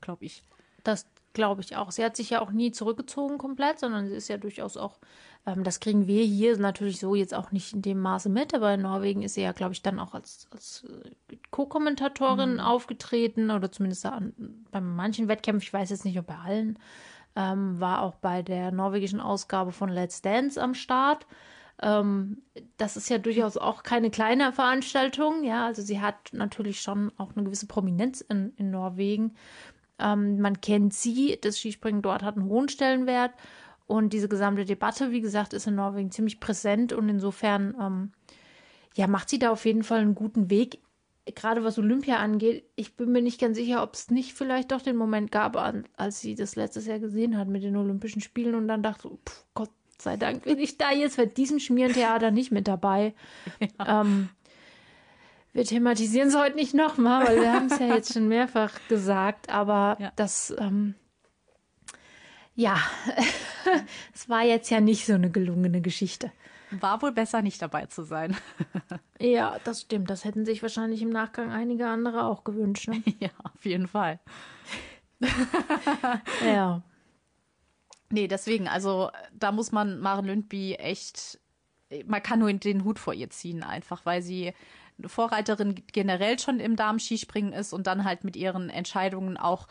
glaube 0.00 0.24
ich. 0.24 0.42
Das 0.84 1.06
glaube 1.36 1.60
ich 1.60 1.76
auch. 1.76 1.90
Sie 1.90 2.04
hat 2.04 2.16
sich 2.16 2.30
ja 2.30 2.40
auch 2.40 2.50
nie 2.50 2.72
zurückgezogen 2.72 3.36
komplett, 3.36 3.78
sondern 3.78 4.08
sie 4.08 4.14
ist 4.14 4.28
ja 4.28 4.38
durchaus 4.38 4.76
auch, 4.76 4.98
ähm, 5.46 5.64
das 5.64 5.80
kriegen 5.80 6.06
wir 6.06 6.24
hier 6.24 6.56
natürlich 6.56 6.98
so 6.98 7.14
jetzt 7.14 7.34
auch 7.34 7.52
nicht 7.52 7.74
in 7.74 7.82
dem 7.82 8.00
Maße 8.00 8.30
mit, 8.30 8.54
aber 8.54 8.72
in 8.72 8.82
Norwegen 8.82 9.22
ist 9.22 9.34
sie 9.34 9.42
ja, 9.42 9.52
glaube 9.52 9.74
ich, 9.74 9.82
dann 9.82 10.00
auch 10.00 10.14
als, 10.14 10.48
als 10.50 10.84
äh, 11.30 11.36
Co-Kommentatorin 11.50 12.54
mhm. 12.54 12.60
aufgetreten 12.60 13.50
oder 13.50 13.70
zumindest 13.70 14.06
an, 14.06 14.32
bei 14.70 14.80
manchen 14.80 15.28
Wettkämpfen, 15.28 15.62
ich 15.62 15.72
weiß 15.72 15.90
jetzt 15.90 16.06
nicht, 16.06 16.18
ob 16.18 16.26
bei 16.26 16.38
allen, 16.38 16.78
ähm, 17.36 17.78
war 17.78 18.02
auch 18.02 18.14
bei 18.14 18.42
der 18.42 18.72
norwegischen 18.72 19.20
Ausgabe 19.20 19.72
von 19.72 19.90
Let's 19.90 20.22
Dance 20.22 20.60
am 20.60 20.74
Start. 20.74 21.26
Ähm, 21.82 22.42
das 22.78 22.96
ist 22.96 23.08
ja 23.10 23.18
durchaus 23.18 23.56
auch 23.56 23.82
keine 23.82 24.10
kleine 24.10 24.52
Veranstaltung. 24.52 25.44
Ja, 25.44 25.66
also 25.66 25.82
sie 25.82 26.00
hat 26.00 26.32
natürlich 26.32 26.80
schon 26.80 27.12
auch 27.18 27.34
eine 27.34 27.44
gewisse 27.44 27.66
Prominenz 27.66 28.20
in, 28.22 28.52
in 28.56 28.70
Norwegen. 28.70 29.34
Ähm, 29.98 30.40
man 30.40 30.60
kennt 30.60 30.94
sie, 30.94 31.38
das 31.40 31.58
Skispringen 31.58 32.02
dort 32.02 32.22
hat 32.22 32.36
einen 32.36 32.48
hohen 32.48 32.68
Stellenwert. 32.68 33.32
Und 33.86 34.12
diese 34.12 34.28
gesamte 34.28 34.64
Debatte, 34.64 35.12
wie 35.12 35.20
gesagt, 35.20 35.52
ist 35.52 35.66
in 35.66 35.76
Norwegen 35.76 36.10
ziemlich 36.10 36.40
präsent 36.40 36.92
und 36.92 37.08
insofern, 37.08 37.76
ähm, 37.80 38.12
ja, 38.96 39.06
macht 39.06 39.28
sie 39.28 39.38
da 39.38 39.50
auf 39.50 39.64
jeden 39.64 39.84
Fall 39.84 40.00
einen 40.00 40.16
guten 40.16 40.50
Weg. 40.50 40.80
Gerade 41.24 41.62
was 41.62 41.78
Olympia 41.78 42.16
angeht, 42.16 42.64
ich 42.76 42.96
bin 42.96 43.12
mir 43.12 43.22
nicht 43.22 43.40
ganz 43.40 43.56
sicher, 43.56 43.82
ob 43.82 43.94
es 43.94 44.10
nicht 44.10 44.32
vielleicht 44.32 44.72
doch 44.72 44.80
den 44.82 44.96
Moment 44.96 45.30
gab, 45.30 45.56
als 45.96 46.20
sie 46.20 46.34
das 46.34 46.56
letztes 46.56 46.86
Jahr 46.86 46.98
gesehen 46.98 47.36
hat 47.36 47.48
mit 47.48 47.62
den 47.62 47.76
Olympischen 47.76 48.22
Spielen 48.22 48.54
und 48.54 48.68
dann 48.68 48.82
dachte, 48.82 49.08
pff, 49.08 49.44
Gott 49.54 49.70
sei 50.02 50.16
Dank 50.16 50.44
bin 50.44 50.58
ich 50.58 50.78
da 50.78 50.92
jetzt 50.92 51.16
bei 51.16 51.26
diesem 51.26 51.58
Schmierentheater 51.58 52.30
nicht 52.30 52.52
mit 52.52 52.68
dabei. 52.68 53.14
Ja. 53.78 54.02
Ähm, 54.02 54.28
wir 55.52 55.64
thematisieren 55.64 56.28
es 56.28 56.36
heute 56.36 56.54
nicht 56.54 56.74
nochmal, 56.74 57.26
weil 57.26 57.40
wir 57.40 57.50
haben 57.50 57.68
es 57.70 57.78
ja 57.78 57.86
jetzt 57.94 58.12
schon 58.12 58.28
mehrfach 58.28 58.74
gesagt, 58.90 59.48
aber 59.48 59.96
ja. 59.98 60.12
das, 60.14 60.54
ähm, 60.58 60.94
ja, 62.54 62.76
es 64.14 64.28
war 64.28 64.42
jetzt 64.42 64.68
ja 64.68 64.80
nicht 64.80 65.06
so 65.06 65.14
eine 65.14 65.30
gelungene 65.30 65.80
Geschichte. 65.80 66.30
War 66.72 67.00
wohl 67.00 67.12
besser, 67.12 67.40
nicht 67.40 67.62
dabei 67.62 67.86
zu 67.86 68.02
sein. 68.02 68.36
ja, 69.18 69.56
das 69.64 69.80
stimmt. 69.82 70.10
Das 70.10 70.24
hätten 70.24 70.44
sich 70.44 70.62
wahrscheinlich 70.62 71.00
im 71.00 71.10
Nachgang 71.10 71.50
einige 71.50 71.86
andere 71.86 72.24
auch 72.24 72.44
gewünscht. 72.44 72.88
Ne? 72.88 73.02
Ja, 73.18 73.30
auf 73.42 73.64
jeden 73.64 73.88
Fall. 73.88 74.20
ja. 76.44 76.82
Nee, 78.10 78.28
deswegen, 78.28 78.68
also 78.68 79.10
da 79.32 79.52
muss 79.52 79.72
man 79.72 79.98
Maren 80.00 80.26
Lündby 80.26 80.74
echt, 80.74 81.40
man 82.06 82.22
kann 82.22 82.38
nur 82.38 82.52
den 82.52 82.84
Hut 82.84 82.98
vor 82.98 83.14
ihr 83.14 83.30
ziehen, 83.30 83.62
einfach, 83.62 84.06
weil 84.06 84.22
sie 84.22 84.52
eine 84.98 85.08
Vorreiterin 85.08 85.74
generell 85.92 86.38
schon 86.38 86.60
im 86.60 86.76
Damen-Skispringen 86.76 87.52
ist 87.52 87.72
und 87.72 87.86
dann 87.86 88.04
halt 88.04 88.24
mit 88.24 88.36
ihren 88.36 88.70
Entscheidungen 88.70 89.36
auch 89.36 89.66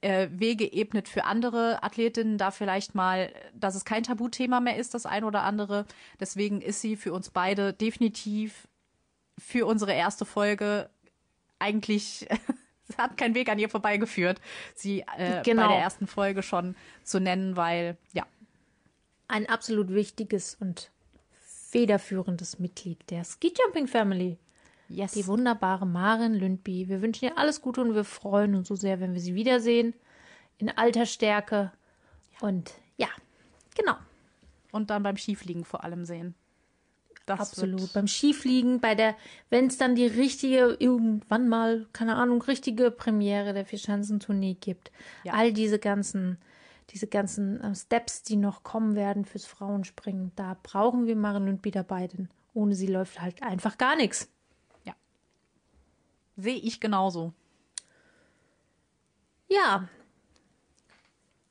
äh, 0.00 0.28
Wege 0.30 0.72
ebnet 0.72 1.08
für 1.08 1.24
andere 1.24 1.82
Athletinnen, 1.82 2.38
da 2.38 2.50
vielleicht 2.50 2.94
mal, 2.94 3.32
dass 3.54 3.74
es 3.74 3.84
kein 3.84 4.02
Tabuthema 4.02 4.60
mehr 4.60 4.76
ist, 4.76 4.94
das 4.94 5.06
ein 5.06 5.24
oder 5.24 5.42
andere. 5.42 5.86
Deswegen 6.18 6.60
ist 6.60 6.80
sie 6.80 6.96
für 6.96 7.12
uns 7.12 7.30
beide 7.30 7.72
definitiv 7.72 8.68
für 9.38 9.66
unsere 9.66 9.92
erste 9.92 10.24
Folge 10.24 10.90
eigentlich 11.58 12.28
es 12.90 12.98
hat 12.98 13.16
kein 13.16 13.34
Weg 13.34 13.48
an 13.48 13.58
ihr 13.58 13.68
vorbeigeführt, 13.68 14.40
sie 14.74 15.04
äh, 15.16 15.42
genau. 15.42 15.66
bei 15.66 15.74
der 15.74 15.82
ersten 15.82 16.06
Folge 16.06 16.42
schon 16.42 16.76
zu 17.02 17.20
nennen, 17.20 17.56
weil 17.56 17.96
ja. 18.12 18.26
Ein 19.28 19.48
absolut 19.48 19.90
wichtiges 19.90 20.56
und 20.56 20.90
federführendes 21.38 22.58
Mitglied 22.58 22.98
der 23.10 23.24
Ski 23.24 23.52
Jumping 23.56 23.86
Family. 23.86 24.38
Yes. 24.88 25.12
Die 25.12 25.26
wunderbare 25.28 25.86
Maren 25.86 26.34
Lündby. 26.34 26.88
Wir 26.88 27.00
wünschen 27.00 27.26
ihr 27.26 27.38
alles 27.38 27.62
Gute 27.62 27.80
und 27.80 27.94
wir 27.94 28.02
freuen 28.02 28.56
uns 28.56 28.66
so 28.66 28.74
sehr, 28.74 28.98
wenn 28.98 29.14
wir 29.14 29.20
sie 29.20 29.36
wiedersehen. 29.36 29.94
In 30.58 30.68
alter 30.68 31.06
Stärke. 31.06 31.70
Ja. 32.32 32.48
Und 32.48 32.72
ja, 32.96 33.08
genau. 33.76 33.94
Und 34.72 34.90
dann 34.90 35.04
beim 35.04 35.16
Skifliegen 35.16 35.64
vor 35.64 35.84
allem 35.84 36.04
sehen. 36.04 36.34
Das 37.30 37.40
Absolut. 37.40 37.92
Beim 37.92 38.06
Skifliegen, 38.06 38.80
bei 38.80 38.94
der, 38.94 39.14
wenn 39.48 39.66
es 39.66 39.78
dann 39.78 39.94
die 39.94 40.06
richtige, 40.06 40.76
irgendwann 40.78 41.48
mal, 41.48 41.86
keine 41.92 42.16
Ahnung, 42.16 42.42
richtige 42.42 42.90
Premiere 42.90 43.52
der 43.52 43.64
Vierschanzentournee 43.64 44.56
gibt. 44.60 44.90
Ja. 45.24 45.34
All 45.34 45.52
diese 45.52 45.78
ganzen, 45.78 46.38
diese 46.90 47.06
ganzen 47.06 47.60
äh, 47.60 47.74
Steps, 47.74 48.22
die 48.22 48.36
noch 48.36 48.62
kommen 48.62 48.94
werden 48.94 49.24
fürs 49.24 49.46
Frauenspringen, 49.46 50.32
da 50.36 50.56
brauchen 50.62 51.06
wir 51.06 51.16
Maren 51.16 51.46
Lündby 51.46 51.70
dabei, 51.70 52.06
denn 52.06 52.28
ohne 52.54 52.74
sie 52.74 52.88
läuft 52.88 53.20
halt 53.20 53.42
einfach 53.42 53.78
gar 53.78 53.96
nichts. 53.96 54.28
Sehe 56.40 56.56
ich 56.56 56.80
genauso. 56.80 57.34
Ja, 59.48 59.88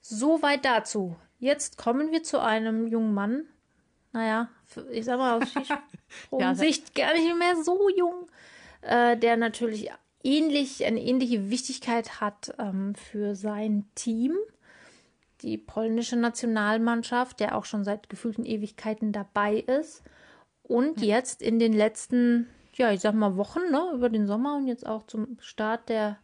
soweit 0.01 0.65
dazu. 0.65 1.15
Jetzt 1.37 1.77
kommen 1.77 2.11
wir 2.11 2.23
zu 2.23 2.41
einem 2.41 2.87
jungen 2.87 3.13
Mann. 3.13 3.43
Naja, 4.11 4.49
ich 4.91 5.05
sag 5.05 5.17
mal 5.17 5.37
aus 5.41 5.49
Skisprung-Sicht 5.49 6.95
gar 6.95 7.13
nicht 7.13 7.37
mehr 7.37 7.55
so 7.63 7.89
jung, 7.95 8.27
äh, 8.81 9.17
der 9.17 9.37
natürlich 9.37 9.91
ähnlich, 10.23 10.85
eine 10.85 11.01
ähnliche 11.01 11.49
Wichtigkeit 11.49 12.21
hat 12.21 12.53
ähm, 12.59 12.95
für 12.95 13.35
sein 13.35 13.85
Team. 13.95 14.35
Die 15.41 15.57
polnische 15.57 16.17
Nationalmannschaft, 16.17 17.39
der 17.39 17.57
auch 17.57 17.65
schon 17.65 17.85
seit 17.85 18.09
gefühlten 18.09 18.45
Ewigkeiten 18.45 19.13
dabei 19.13 19.55
ist. 19.55 20.03
Und 20.63 21.01
jetzt 21.01 21.41
in 21.41 21.59
den 21.59 21.73
letzten, 21.73 22.47
ja, 22.73 22.91
ich 22.91 22.99
sag 22.99 23.13
mal 23.15 23.37
Wochen, 23.37 23.71
ne, 23.71 23.91
über 23.93 24.09
den 24.09 24.27
Sommer 24.27 24.57
und 24.57 24.67
jetzt 24.67 24.85
auch 24.85 25.07
zum 25.07 25.37
Start 25.39 25.87
der 25.87 26.19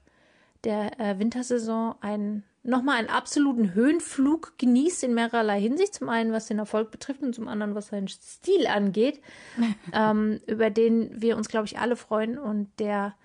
der 0.66 1.00
äh, 1.00 1.20
Wintersaison 1.20 1.96
einen 2.02 2.44
nochmal 2.66 2.98
einen 2.98 3.10
absoluten 3.10 3.74
Höhenflug 3.74 4.58
genießt 4.58 5.04
in 5.04 5.14
mehrerlei 5.14 5.62
Hinsicht. 5.62 5.94
Zum 5.94 6.10
einen, 6.10 6.32
was 6.32 6.48
den 6.48 6.60
Erfolg 6.60 6.92
betrifft 6.92 7.22
und 7.22 7.34
zum 7.34 7.48
anderen, 7.48 7.76
was 7.76 7.88
seinen 7.88 8.08
Stil 8.08 8.68
angeht, 8.68 9.22
ähm, 9.94 10.42
über 10.48 10.70
den 10.70 11.22
wir 11.22 11.38
uns, 11.38 11.48
glaube 11.48 11.68
ich, 11.68 11.80
alle 11.80 11.96
freuen 11.96 12.38
und 12.38 12.70
der 12.80 13.16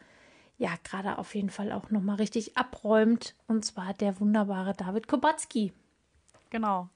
ja 0.58 0.70
gerade 0.84 1.16
auf 1.16 1.34
jeden 1.34 1.48
Fall 1.48 1.72
auch 1.72 1.90
nochmal 1.90 2.16
richtig 2.16 2.56
abräumt. 2.56 3.34
Und 3.46 3.64
zwar 3.64 3.94
der 3.94 4.20
wunderbare 4.20 4.74
David 4.74 5.08
Kubacki. 5.08 5.72
Genau. 6.50 6.90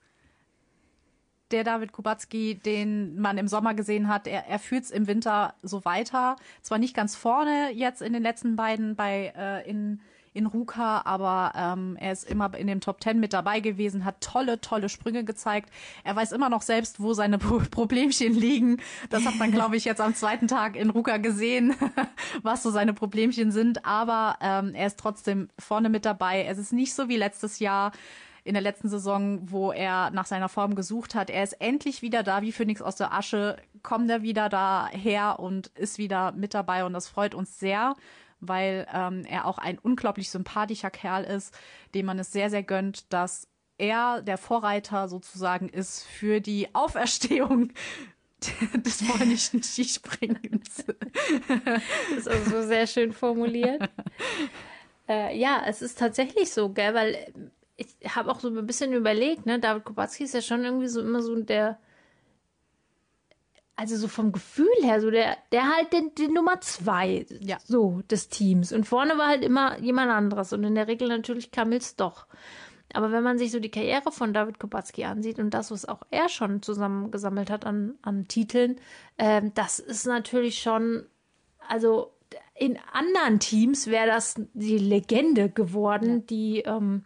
Der 1.50 1.64
David 1.64 1.92
Kubacki, 1.92 2.56
den 2.56 3.18
man 3.18 3.38
im 3.38 3.48
Sommer 3.48 3.74
gesehen 3.74 4.08
hat, 4.08 4.26
er, 4.26 4.46
er 4.46 4.58
führt 4.58 4.84
es 4.84 4.90
im 4.90 5.06
Winter 5.06 5.54
so 5.62 5.84
weiter. 5.84 6.36
Zwar 6.60 6.78
nicht 6.78 6.94
ganz 6.94 7.16
vorne 7.16 7.70
jetzt 7.72 8.02
in 8.02 8.12
den 8.12 8.22
letzten 8.22 8.56
beiden 8.56 8.96
bei 8.96 9.32
äh, 9.36 9.68
in 9.68 10.00
in 10.34 10.46
Ruka, 10.46 11.02
aber 11.04 11.52
ähm, 11.56 11.96
er 11.98 12.12
ist 12.12 12.28
immer 12.28 12.52
in 12.54 12.66
dem 12.66 12.80
Top 12.80 13.00
Ten 13.00 13.20
mit 13.20 13.32
dabei 13.32 13.60
gewesen, 13.60 14.04
hat 14.04 14.20
tolle, 14.20 14.60
tolle 14.60 14.88
Sprünge 14.88 15.24
gezeigt. 15.24 15.70
Er 16.02 16.16
weiß 16.16 16.32
immer 16.32 16.50
noch 16.50 16.62
selbst, 16.62 17.00
wo 17.00 17.14
seine 17.14 17.38
Pro 17.38 17.62
Problemchen 17.70 18.34
liegen. 18.34 18.78
Das 19.10 19.24
hat 19.24 19.36
man, 19.36 19.52
glaube 19.52 19.76
ich, 19.76 19.84
jetzt 19.84 20.00
am 20.00 20.14
zweiten 20.14 20.48
Tag 20.48 20.74
in 20.74 20.90
Ruka 20.90 21.18
gesehen, 21.18 21.74
was 22.42 22.64
so 22.64 22.70
seine 22.70 22.92
Problemchen 22.94 23.52
sind. 23.52 23.86
Aber 23.86 24.36
ähm, 24.40 24.74
er 24.74 24.88
ist 24.88 24.98
trotzdem 24.98 25.48
vorne 25.58 25.88
mit 25.88 26.04
dabei. 26.04 26.44
Es 26.44 26.58
ist 26.58 26.72
nicht 26.72 26.94
so 26.94 27.08
wie 27.08 27.16
letztes 27.16 27.60
Jahr 27.60 27.92
in 28.42 28.54
der 28.54 28.62
letzten 28.62 28.88
Saison, 28.88 29.50
wo 29.50 29.72
er 29.72 30.10
nach 30.10 30.26
seiner 30.26 30.48
Form 30.48 30.74
gesucht 30.74 31.14
hat. 31.14 31.30
Er 31.30 31.44
ist 31.44 31.54
endlich 31.60 32.02
wieder 32.02 32.22
da, 32.22 32.42
wie 32.42 32.52
Phoenix 32.52 32.82
aus 32.82 32.96
der 32.96 33.12
Asche, 33.14 33.56
kommt 33.82 34.10
er 34.10 34.22
wieder 34.22 34.48
daher 34.48 35.38
und 35.38 35.68
ist 35.68 35.98
wieder 35.98 36.32
mit 36.32 36.54
dabei 36.54 36.84
und 36.84 36.92
das 36.92 37.08
freut 37.08 37.34
uns 37.34 37.58
sehr, 37.58 37.94
weil 38.40 38.86
ähm, 38.92 39.24
er 39.28 39.46
auch 39.46 39.58
ein 39.58 39.78
unglaublich 39.78 40.30
sympathischer 40.30 40.90
Kerl 40.90 41.24
ist, 41.24 41.54
dem 41.94 42.06
man 42.06 42.18
es 42.18 42.32
sehr, 42.32 42.50
sehr 42.50 42.62
gönnt, 42.62 43.12
dass 43.12 43.48
er 43.78 44.22
der 44.22 44.38
Vorreiter 44.38 45.08
sozusagen 45.08 45.68
ist 45.68 46.04
für 46.04 46.40
die 46.40 46.74
Auferstehung 46.74 47.72
des 48.74 49.06
polnischen 49.06 49.62
Skispringens. 49.62 50.84
Das 51.48 52.18
ist 52.18 52.28
also 52.28 52.50
so 52.50 52.66
sehr 52.66 52.86
schön 52.86 53.12
formuliert. 53.12 53.88
äh, 55.08 55.36
ja, 55.36 55.62
es 55.66 55.82
ist 55.82 55.98
tatsächlich 55.98 56.52
so, 56.52 56.68
gell, 56.70 56.94
weil 56.94 57.32
ich 57.76 57.88
habe 58.14 58.30
auch 58.30 58.40
so 58.40 58.48
ein 58.48 58.66
bisschen 58.66 58.92
überlegt, 58.92 59.46
ne, 59.46 59.58
David 59.58 59.84
Kubacki 59.84 60.24
ist 60.24 60.34
ja 60.34 60.42
schon 60.42 60.64
irgendwie 60.64 60.88
so 60.88 61.00
immer 61.00 61.22
so 61.22 61.34
der, 61.36 61.78
also 63.76 63.96
so 63.96 64.08
vom 64.08 64.32
Gefühl 64.32 64.68
her, 64.82 65.00
so 65.00 65.10
der, 65.10 65.36
der 65.52 65.68
halt 65.74 65.92
den, 65.92 66.14
die 66.16 66.28
Nummer 66.28 66.60
zwei, 66.60 67.26
Ja. 67.40 67.58
so 67.64 68.02
des 68.10 68.28
Teams. 68.28 68.72
Und 68.72 68.84
vorne 68.84 69.18
war 69.18 69.28
halt 69.28 69.44
immer 69.44 69.78
jemand 69.80 70.10
anderes 70.10 70.52
und 70.52 70.64
in 70.64 70.74
der 70.74 70.86
Regel 70.86 71.08
natürlich 71.08 71.50
Kamils 71.50 71.96
doch. 71.96 72.26
Aber 72.92 73.10
wenn 73.10 73.24
man 73.24 73.38
sich 73.38 73.50
so 73.50 73.58
die 73.58 73.70
Karriere 73.70 74.12
von 74.12 74.32
David 74.32 74.60
Kubacki 74.60 75.04
ansieht 75.04 75.40
und 75.40 75.50
das, 75.50 75.72
was 75.72 75.84
auch 75.84 76.02
er 76.10 76.28
schon 76.28 76.62
zusammengesammelt 76.62 77.50
hat 77.50 77.66
an, 77.66 77.94
an 78.02 78.28
Titeln, 78.28 78.76
ähm, 79.18 79.52
das 79.54 79.80
ist 79.80 80.06
natürlich 80.06 80.62
schon, 80.62 81.04
also 81.68 82.12
in 82.54 82.78
anderen 82.92 83.40
Teams 83.40 83.88
wäre 83.88 84.06
das 84.06 84.36
die 84.52 84.78
Legende 84.78 85.50
geworden, 85.50 86.24
die 86.26 86.60
ähm, 86.60 87.04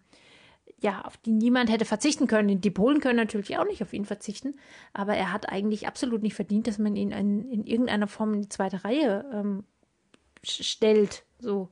ja, 0.81 1.03
auf 1.03 1.17
die 1.17 1.33
niemand 1.33 1.71
hätte 1.71 1.85
verzichten 1.85 2.27
können. 2.27 2.61
Die 2.61 2.71
Polen 2.71 3.01
können 3.01 3.17
natürlich 3.17 3.59
auch 3.59 3.65
nicht 3.65 3.83
auf 3.83 3.93
ihn 3.93 4.05
verzichten, 4.05 4.55
aber 4.93 5.15
er 5.15 5.33
hat 5.33 5.49
eigentlich 5.49 5.87
absolut 5.89 6.23
nicht 6.23 6.35
verdient, 6.35 6.67
dass 6.67 6.79
man 6.79 6.95
ihn 6.95 7.11
in, 7.11 7.51
in 7.51 7.65
irgendeiner 7.65 8.07
Form 8.07 8.35
in 8.35 8.43
die 8.43 8.49
zweite 8.49 8.85
Reihe 8.85 9.25
ähm, 9.33 9.65
stellt. 10.43 11.25
So. 11.41 11.69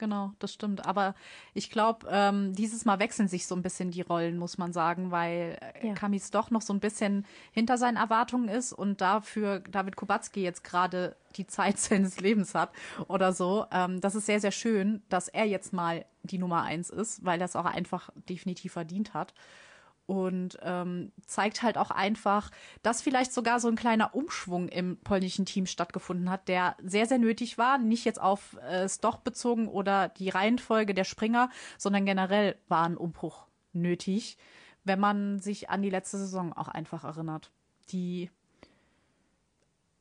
Genau, 0.00 0.32
das 0.38 0.54
stimmt. 0.54 0.86
Aber 0.86 1.14
ich 1.52 1.70
glaube, 1.70 2.06
ähm, 2.10 2.54
dieses 2.54 2.86
Mal 2.86 2.98
wechseln 3.00 3.28
sich 3.28 3.46
so 3.46 3.54
ein 3.54 3.60
bisschen 3.60 3.90
die 3.90 4.00
Rollen, 4.00 4.38
muss 4.38 4.56
man 4.56 4.72
sagen, 4.72 5.10
weil 5.10 5.58
äh, 5.60 5.88
Ja. 5.88 5.92
Kamis 5.94 6.30
doch 6.30 6.50
noch 6.50 6.62
so 6.62 6.72
ein 6.72 6.80
bisschen 6.80 7.26
hinter 7.52 7.76
seinen 7.76 7.98
Erwartungen 7.98 8.48
ist 8.48 8.72
und 8.72 9.02
dafür 9.02 9.60
David 9.60 9.96
Kubacki 9.96 10.42
jetzt 10.42 10.64
gerade 10.64 11.16
die 11.36 11.46
Zeit 11.46 11.78
seines 11.78 12.18
Lebens 12.18 12.54
hat 12.54 12.70
oder 13.08 13.34
so. 13.34 13.66
Ähm, 13.70 14.00
das 14.00 14.14
ist 14.14 14.24
sehr, 14.24 14.40
sehr 14.40 14.52
schön, 14.52 15.02
dass 15.10 15.28
er 15.28 15.44
jetzt 15.44 15.74
mal 15.74 16.06
die 16.22 16.38
Nummer 16.38 16.62
eins 16.62 16.88
ist, 16.88 17.22
weil 17.22 17.38
das 17.38 17.54
auch 17.54 17.66
einfach 17.66 18.08
definitiv 18.26 18.72
verdient 18.72 19.12
hat. 19.12 19.34
Und 20.06 20.58
ähm, 20.62 21.12
zeigt 21.24 21.62
halt 21.62 21.78
auch 21.78 21.92
einfach, 21.92 22.50
dass 22.82 23.00
vielleicht 23.00 23.32
sogar 23.32 23.60
so 23.60 23.68
ein 23.68 23.76
kleiner 23.76 24.12
Umschwung 24.14 24.68
im 24.68 24.96
polnischen 24.98 25.46
Team 25.46 25.66
stattgefunden 25.66 26.28
hat, 26.30 26.48
der 26.48 26.76
sehr, 26.82 27.06
sehr 27.06 27.18
nötig 27.18 27.58
war. 27.58 27.78
Nicht 27.78 28.04
jetzt 28.04 28.20
auf 28.20 28.56
äh, 28.68 28.88
Stoch 28.88 29.18
bezogen 29.18 29.68
oder 29.68 30.08
die 30.08 30.28
Reihenfolge 30.28 30.94
der 30.94 31.04
Springer, 31.04 31.48
sondern 31.78 32.06
generell 32.06 32.56
war 32.66 32.84
ein 32.86 32.96
Umbruch 32.96 33.46
nötig, 33.72 34.36
wenn 34.82 34.98
man 34.98 35.38
sich 35.38 35.70
an 35.70 35.80
die 35.80 35.90
letzte 35.90 36.18
Saison 36.18 36.52
auch 36.54 36.66
einfach 36.68 37.04
erinnert, 37.04 37.52
die 37.92 38.30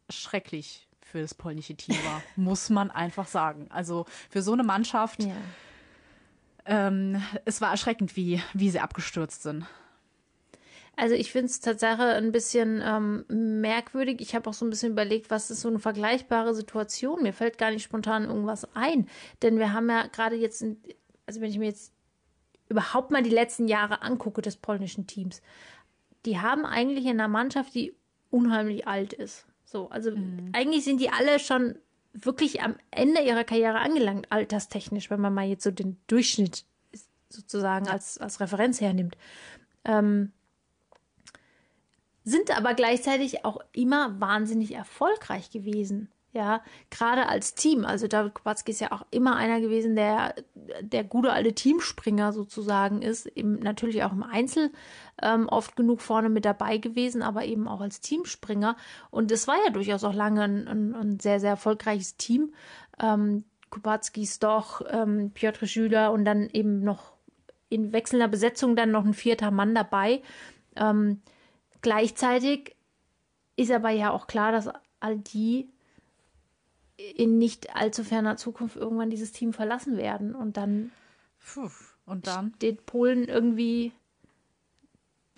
schrecklich 0.09 0.87
für 1.01 1.21
das 1.21 1.33
polnische 1.33 1.75
Team 1.75 1.95
war, 2.05 2.21
muss 2.35 2.69
man 2.69 2.89
einfach 2.91 3.27
sagen. 3.27 3.67
Also 3.69 4.05
für 4.29 4.41
so 4.41 4.53
eine 4.53 4.63
Mannschaft, 4.63 5.23
Ja. 5.23 5.35
ähm, 6.65 7.21
es 7.45 7.61
war 7.61 7.71
erschreckend, 7.71 8.15
wie, 8.15 8.41
wie 8.53 8.69
sie 8.69 8.79
abgestürzt 8.79 9.43
sind. 9.43 9.65
Also 10.99 11.15
ich 11.15 11.31
finde 11.31 11.45
es 11.45 11.61
tatsächlich 11.61 12.07
ein 12.07 12.33
bisschen 12.33 12.81
ähm, 12.83 13.25
merkwürdig. 13.29 14.19
Ich 14.19 14.35
habe 14.35 14.49
auch 14.49 14.53
so 14.53 14.65
ein 14.65 14.69
bisschen 14.69 14.91
überlegt, 14.91 15.29
was 15.29 15.49
ist 15.49 15.61
so 15.61 15.69
eine 15.69 15.79
vergleichbare 15.79 16.53
Situation. 16.53 17.23
Mir 17.23 17.31
fällt 17.31 17.57
gar 17.57 17.71
nicht 17.71 17.83
spontan 17.83 18.25
irgendwas 18.25 18.67
ein. 18.75 19.07
Denn 19.41 19.59
wir 19.59 19.71
haben 19.71 19.89
ja 19.89 20.07
gerade 20.07 20.35
jetzt, 20.35 20.61
in, 20.61 20.77
also 21.25 21.39
wenn 21.39 21.49
ich 21.49 21.57
mir 21.57 21.67
jetzt 21.67 21.93
überhaupt 22.67 23.11
mal 23.11 23.23
die 23.23 23.29
letzten 23.29 23.69
Jahre 23.69 24.01
angucke 24.01 24.41
des 24.41 24.57
polnischen 24.57 25.07
Teams, 25.07 25.41
die 26.25 26.39
haben 26.39 26.65
eigentlich 26.65 27.05
in 27.05 27.11
einer 27.11 27.29
Mannschaft, 27.29 27.73
die 27.75 27.95
unheimlich 28.29 28.85
alt 28.85 29.13
ist. 29.13 29.45
So, 29.63 29.89
also 29.89 30.11
eigentlich 30.51 30.83
sind 30.83 30.99
die 30.99 31.11
alle 31.11 31.39
schon 31.39 31.75
wirklich 32.11 32.61
am 32.61 32.75
Ende 32.91 33.21
ihrer 33.21 33.45
Karriere 33.45 33.79
angelangt, 33.79 34.31
alterstechnisch, 34.31 35.09
wenn 35.09 35.21
man 35.21 35.33
mal 35.33 35.47
jetzt 35.47 35.63
so 35.63 35.71
den 35.71 35.97
Durchschnitt 36.07 36.65
sozusagen 37.29 37.87
als, 37.87 38.17
als 38.17 38.39
Referenz 38.41 38.81
hernimmt. 38.81 39.15
Ähm, 39.85 40.33
sind 42.29 42.55
aber 42.55 42.73
gleichzeitig 42.73 43.45
auch 43.45 43.59
immer 43.71 44.19
wahnsinnig 44.19 44.73
erfolgreich 44.73 45.49
gewesen. 45.51 46.09
Ja, 46.31 46.61
gerade 46.91 47.27
als 47.27 47.55
Team. 47.55 47.85
Also 47.85 48.07
David 48.07 48.35
Kubacki 48.35 48.69
ist 48.69 48.81
ja 48.81 48.91
auch 48.91 49.03
immer 49.09 49.35
einer 49.35 49.59
gewesen, 49.61 49.95
der 49.95 50.35
der 50.79 51.03
gute 51.03 51.33
alte 51.33 51.53
Teamspringer 51.53 52.33
sozusagen 52.33 53.01
ist. 53.01 53.25
Eben 53.25 53.55
natürlich 53.55 54.03
auch 54.03 54.11
im 54.11 54.21
Einzel 54.21 54.71
ähm, 55.23 55.49
oft 55.49 55.75
genug 55.75 56.01
vorne 56.01 56.29
mit 56.29 56.45
dabei 56.45 56.77
gewesen, 56.77 57.23
aber 57.23 57.45
eben 57.45 57.67
auch 57.67 57.81
als 57.81 57.99
Teamspringer. 58.01 58.77
Und 59.09 59.31
es 59.31 59.47
war 59.47 59.55
ja 59.65 59.71
durchaus 59.71 60.03
auch 60.03 60.13
lange 60.13 60.43
ein, 60.43 60.67
ein, 60.67 60.93
ein 60.93 61.19
sehr, 61.19 61.39
sehr 61.39 61.51
erfolgreiches 61.51 62.15
Team. 62.17 62.53
Ähm, 63.01 63.43
Kubacki, 63.71 64.27
Stoch, 64.27 64.81
ähm, 64.87 65.31
Piotr 65.33 65.65
Schüler 65.65 66.11
und 66.11 66.25
dann 66.25 66.47
eben 66.53 66.83
noch 66.83 67.13
in 67.69 67.91
wechselnder 67.91 68.27
Besetzung 68.27 68.75
dann 68.75 68.91
noch 68.91 69.05
ein 69.05 69.13
vierter 69.15 69.49
Mann 69.49 69.73
dabei. 69.73 70.21
Ähm, 70.75 71.21
Gleichzeitig 71.81 72.75
ist 73.55 73.71
aber 73.71 73.89
ja 73.89 74.11
auch 74.11 74.27
klar, 74.27 74.51
dass 74.51 74.69
all 74.99 75.17
die 75.17 75.69
in 77.15 77.37
nicht 77.37 77.75
allzu 77.75 78.03
ferner 78.03 78.35
Zukunft 78.37 78.75
irgendwann 78.75 79.09
dieses 79.09 79.31
Team 79.31 79.53
verlassen 79.53 79.97
werden. 79.97 80.35
Und 80.35 80.57
dann 80.57 80.91
Puh. 81.53 81.69
Und 82.05 82.27
dann? 82.27 82.53
steht 82.57 82.85
Polen 82.85 83.23
irgendwie 83.25 83.93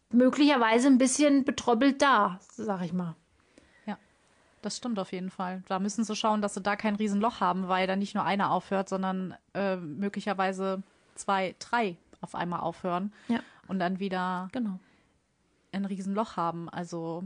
möglicherweise 0.10 0.88
ein 0.88 0.98
bisschen 0.98 1.44
betroppelt 1.46 2.02
da, 2.02 2.40
sag 2.52 2.82
ich 2.84 2.94
mal. 2.94 3.16
Ja. 3.86 3.98
das 4.62 4.78
stimmt 4.78 5.00
auf 5.00 5.12
jeden 5.12 5.30
Fall. 5.30 5.64
Da 5.68 5.80
müssen 5.80 6.04
sie 6.04 6.16
schauen, 6.16 6.42
dass 6.42 6.54
sie 6.56 6.62
da 6.62 6.76
kein 6.76 6.96
Riesenloch 6.96 7.40
haben, 7.40 7.68
weil 7.68 7.88
da 7.88 7.96
nicht 7.96 8.16
nur 8.16 8.24
einer 8.26 8.52
aufhört, 8.52 8.90
sondern 8.90 9.36
äh, 9.54 9.76
möglicherweise 9.78 10.82
zwei, 11.16 11.56
drei 11.60 11.96
auf 12.22 12.36
einmal 12.36 12.60
aufhören 12.62 13.14
Ja. 13.28 13.40
und 13.68 13.80
dann 13.80 14.00
wieder 14.00 14.50
Genau. 14.52 14.80
Ein 15.72 15.86
Riesenloch 15.86 16.38
haben. 16.38 16.70
Also 16.70 17.24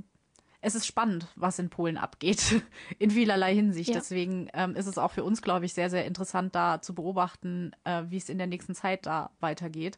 es 0.62 0.74
ist 0.76 0.88
spannend, 0.88 1.28
was 1.36 1.60
in 1.60 1.70
Polen 1.70 1.98
abgeht, 1.98 2.62
in 3.00 3.12
vielerlei 3.12 3.54
Hinsicht. 3.54 3.90
Ja. 3.90 3.96
Deswegen 3.96 4.50
ähm, 4.54 4.76
ist 4.76 4.88
es 4.88 4.98
auch 4.98 5.12
für 5.12 5.24
uns, 5.24 5.42
glaube 5.42 5.66
ich, 5.66 5.74
sehr, 5.74 5.90
sehr 5.90 6.06
interessant, 6.06 6.56
da 6.56 6.82
zu 6.82 6.96
beobachten, 6.96 7.72
äh, 7.84 8.04
wie 8.08 8.18
es 8.18 8.30
in 8.30 8.38
der 8.38 8.48
nächsten 8.48 8.74
Zeit 8.76 9.06
da 9.06 9.32
weitergeht. 9.40 9.98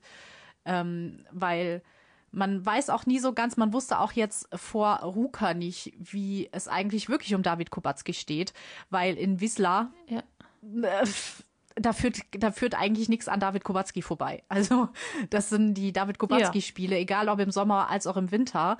Ähm, 0.65 1.25
weil 1.31 1.81
man 2.31 2.65
weiß 2.65 2.89
auch 2.89 3.05
nie 3.05 3.19
so 3.19 3.31
ganz, 3.31 3.55
man 3.55 3.71
wusste 3.71 3.99
auch 3.99 4.11
jetzt 4.11 4.49
vor 4.53 4.97
Ruka 4.97 5.53
nicht, 5.53 5.93
wie 5.97 6.49
es 6.51 6.67
eigentlich 6.67 7.07
wirklich 7.07 7.33
um 7.33 7.43
David 7.43 7.71
Kubacki 7.71 8.13
steht, 8.13 8.53
weil 8.89 9.15
in 9.15 9.39
Wisla 9.39 9.91
Ja. 10.09 10.23
äh, 10.83 11.05
da 11.79 11.93
führt, 11.93 12.19
da 12.31 12.51
führt 12.51 12.75
eigentlich 12.75 13.09
nichts 13.09 13.27
an 13.27 13.39
David 13.39 13.63
Kubacki 13.63 14.01
vorbei. 14.01 14.43
Also 14.49 14.89
das 15.29 15.49
sind 15.49 15.75
die 15.75 15.93
David 15.93 16.17
Kubacki-Spiele, 16.19 16.97
egal 16.97 17.29
ob 17.29 17.39
im 17.39 17.51
Sommer 17.51 17.89
als 17.89 18.07
auch 18.07 18.17
im 18.17 18.31
Winter. 18.31 18.77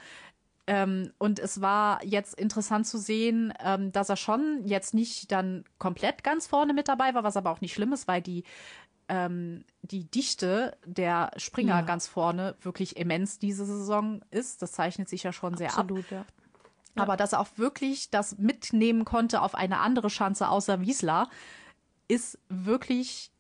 Ähm, 0.70 1.12
und 1.18 1.40
es 1.40 1.62
war 1.62 2.04
jetzt 2.04 2.38
interessant 2.38 2.86
zu 2.86 2.98
sehen, 2.98 3.54
ähm, 3.64 3.92
dass 3.94 4.10
er 4.10 4.18
schon 4.18 4.62
jetzt 4.66 4.94
nicht 4.94 5.32
dann 5.32 5.64
komplett 5.78 6.24
ganz 6.24 6.46
vorne 6.48 6.74
mit 6.74 6.90
dabei 6.90 7.14
war, 7.14 7.24
was 7.24 7.38
aber 7.38 7.52
auch 7.52 7.62
nicht 7.62 7.74
schlimm 7.74 7.94
ist, 7.94 8.08
weil 8.08 8.22
die, 8.22 8.44
ähm, 9.08 9.64
die 9.82 10.04
Dichte 10.12 10.76
der 10.86 11.32
Springer 11.38 11.76
Ja. 11.76 11.82
ganz 11.82 12.08
vorne 12.08 12.56
wirklich 12.62 12.98
immens 12.98 13.40
diese 13.40 13.66
Saison 13.66 14.22
ist. 14.30 14.62
Das 14.62 14.74
zeichnet 14.74 15.08
sich 15.08 15.24
ja 15.24 15.32
schon 15.32 15.56
sehr 15.56 15.72
ab. 15.72 15.80
Absolut, 15.80 16.12
ja. 16.12 16.26
Aber 16.98 17.16
dass 17.16 17.34
er 17.34 17.40
auch 17.40 17.48
wirklich 17.58 18.10
das 18.10 18.38
mitnehmen 18.38 19.06
konnte 19.06 19.42
auf 19.44 19.56
eine 19.56 19.80
andere 19.80 20.10
Schanze 20.10 20.50
außer 20.50 20.82
Wiesla, 20.82 21.30
ist 22.08 22.40
wirklich 22.50 23.32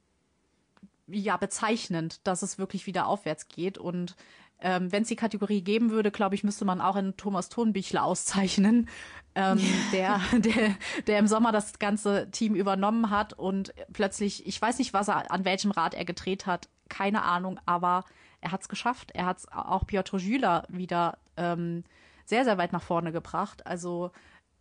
ja 1.07 1.37
bezeichnend, 1.37 2.25
dass 2.27 2.41
es 2.41 2.57
wirklich 2.57 2.85
wieder 2.85 3.07
aufwärts 3.07 3.47
geht. 3.47 3.77
Und 3.77 4.15
ähm, 4.59 4.91
wenn 4.91 5.03
es 5.03 5.07
die 5.07 5.15
Kategorie 5.15 5.61
geben 5.61 5.91
würde, 5.91 6.11
glaube 6.11 6.35
ich, 6.35 6.43
müsste 6.43 6.65
man 6.65 6.81
auch 6.81 6.95
einen 6.95 7.15
Thomas 7.15 7.49
Thunbichler 7.49 8.03
auszeichnen, 8.03 8.89
ähm, 9.35 9.59
der, 9.93 10.19
der, 10.33 10.75
der 11.05 11.19
im 11.19 11.27
Sommer 11.27 11.51
das 11.51 11.79
ganze 11.79 12.29
Team 12.31 12.55
übernommen 12.55 13.09
hat 13.09 13.33
und 13.33 13.73
plötzlich, 13.93 14.45
ich 14.47 14.61
weiß 14.61 14.79
nicht, 14.79 14.93
was 14.93 15.07
er, 15.07 15.31
an 15.31 15.45
welchem 15.45 15.71
Rad 15.71 15.93
er 15.93 16.05
gedreht 16.05 16.45
hat, 16.45 16.69
keine 16.89 17.23
Ahnung, 17.23 17.59
aber 17.65 18.03
er 18.41 18.51
hat 18.51 18.61
es 18.61 18.69
geschafft. 18.69 19.11
Er 19.13 19.25
hat 19.25 19.41
auch 19.51 19.85
Piotr 19.85 20.17
Jüler 20.17 20.63
wieder 20.69 21.17
ähm, 21.37 21.83
sehr, 22.25 22.43
sehr 22.43 22.57
weit 22.57 22.73
nach 22.73 22.81
vorne 22.81 23.11
gebracht. 23.11 23.65
Also 23.65 24.11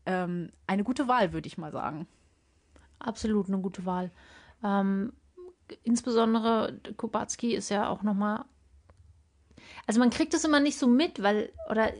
ähm, 0.07 0.51
eine 0.67 0.85
gute 0.85 1.09
Wahl, 1.09 1.33
würde 1.33 1.47
ich 1.47 1.59
mal 1.59 1.73
sagen. 1.73 2.07
Absolut 2.99 3.49
eine 3.49 3.59
gute 3.59 3.85
Wahl. 3.85 4.11
Ähm, 4.63 5.13
insbesondere 5.83 6.81
Kubacki 6.97 7.55
ist 7.55 7.69
ja 7.69 7.89
auch 7.89 8.03
nochmal. 8.03 8.45
Also 9.87 10.01
man 10.01 10.11
kriegt 10.11 10.35
es 10.35 10.45
immer 10.45 10.61
nicht 10.61 10.79
so 10.79 10.87
mit, 10.87 11.23
weil, 11.23 11.53
oder 11.71 11.93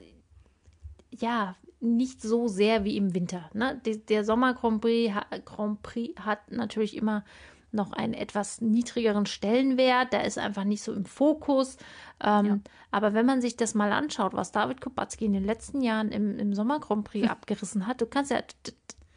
ja, 1.11 1.57
nicht 1.81 2.23
so 2.23 2.49
sehr 2.49 2.85
wie 2.85 2.97
im 2.97 3.15
Winter. 3.15 3.51
Ne? 3.53 3.81
Der, 3.85 3.97
der 3.97 4.25
Sommer 4.25 4.55
Grand 4.55 4.81
Prix, 4.81 5.15
Grand 5.45 5.83
Prix 5.83 6.21
hat 6.21 6.51
natürlich 6.51 6.97
immer 6.97 7.25
noch 7.73 7.93
einen 7.93 8.15
etwas 8.15 8.61
niedrigeren 8.61 9.27
Stellenwert, 9.27 10.13
der 10.13 10.25
ist 10.25 10.39
einfach 10.39 10.65
nicht 10.65 10.83
so 10.83 10.93
im 10.93 11.05
Fokus. 11.05 11.77
Ähm, 12.23 12.47
Ja. 12.47 12.59
Aber 12.91 13.13
wenn 13.13 13.27
man 13.27 13.41
sich 13.43 13.57
das 13.57 13.75
mal 13.75 13.93
anschaut, 13.93 14.33
was 14.33 14.53
David 14.53 14.81
Kubacki 14.81 15.27
in 15.27 15.35
den 15.35 15.45
letzten 15.45 15.83
Jahren 15.83 16.11
im, 16.11 16.39
im 16.39 16.55
Sommer 16.55 16.81
Grand 16.81 17.05
Prix 17.05 17.29
abgerissen 17.31 17.87
hat, 17.87 18.01
du 18.01 18.07
kannst 18.07 18.31
ja, 18.31 18.41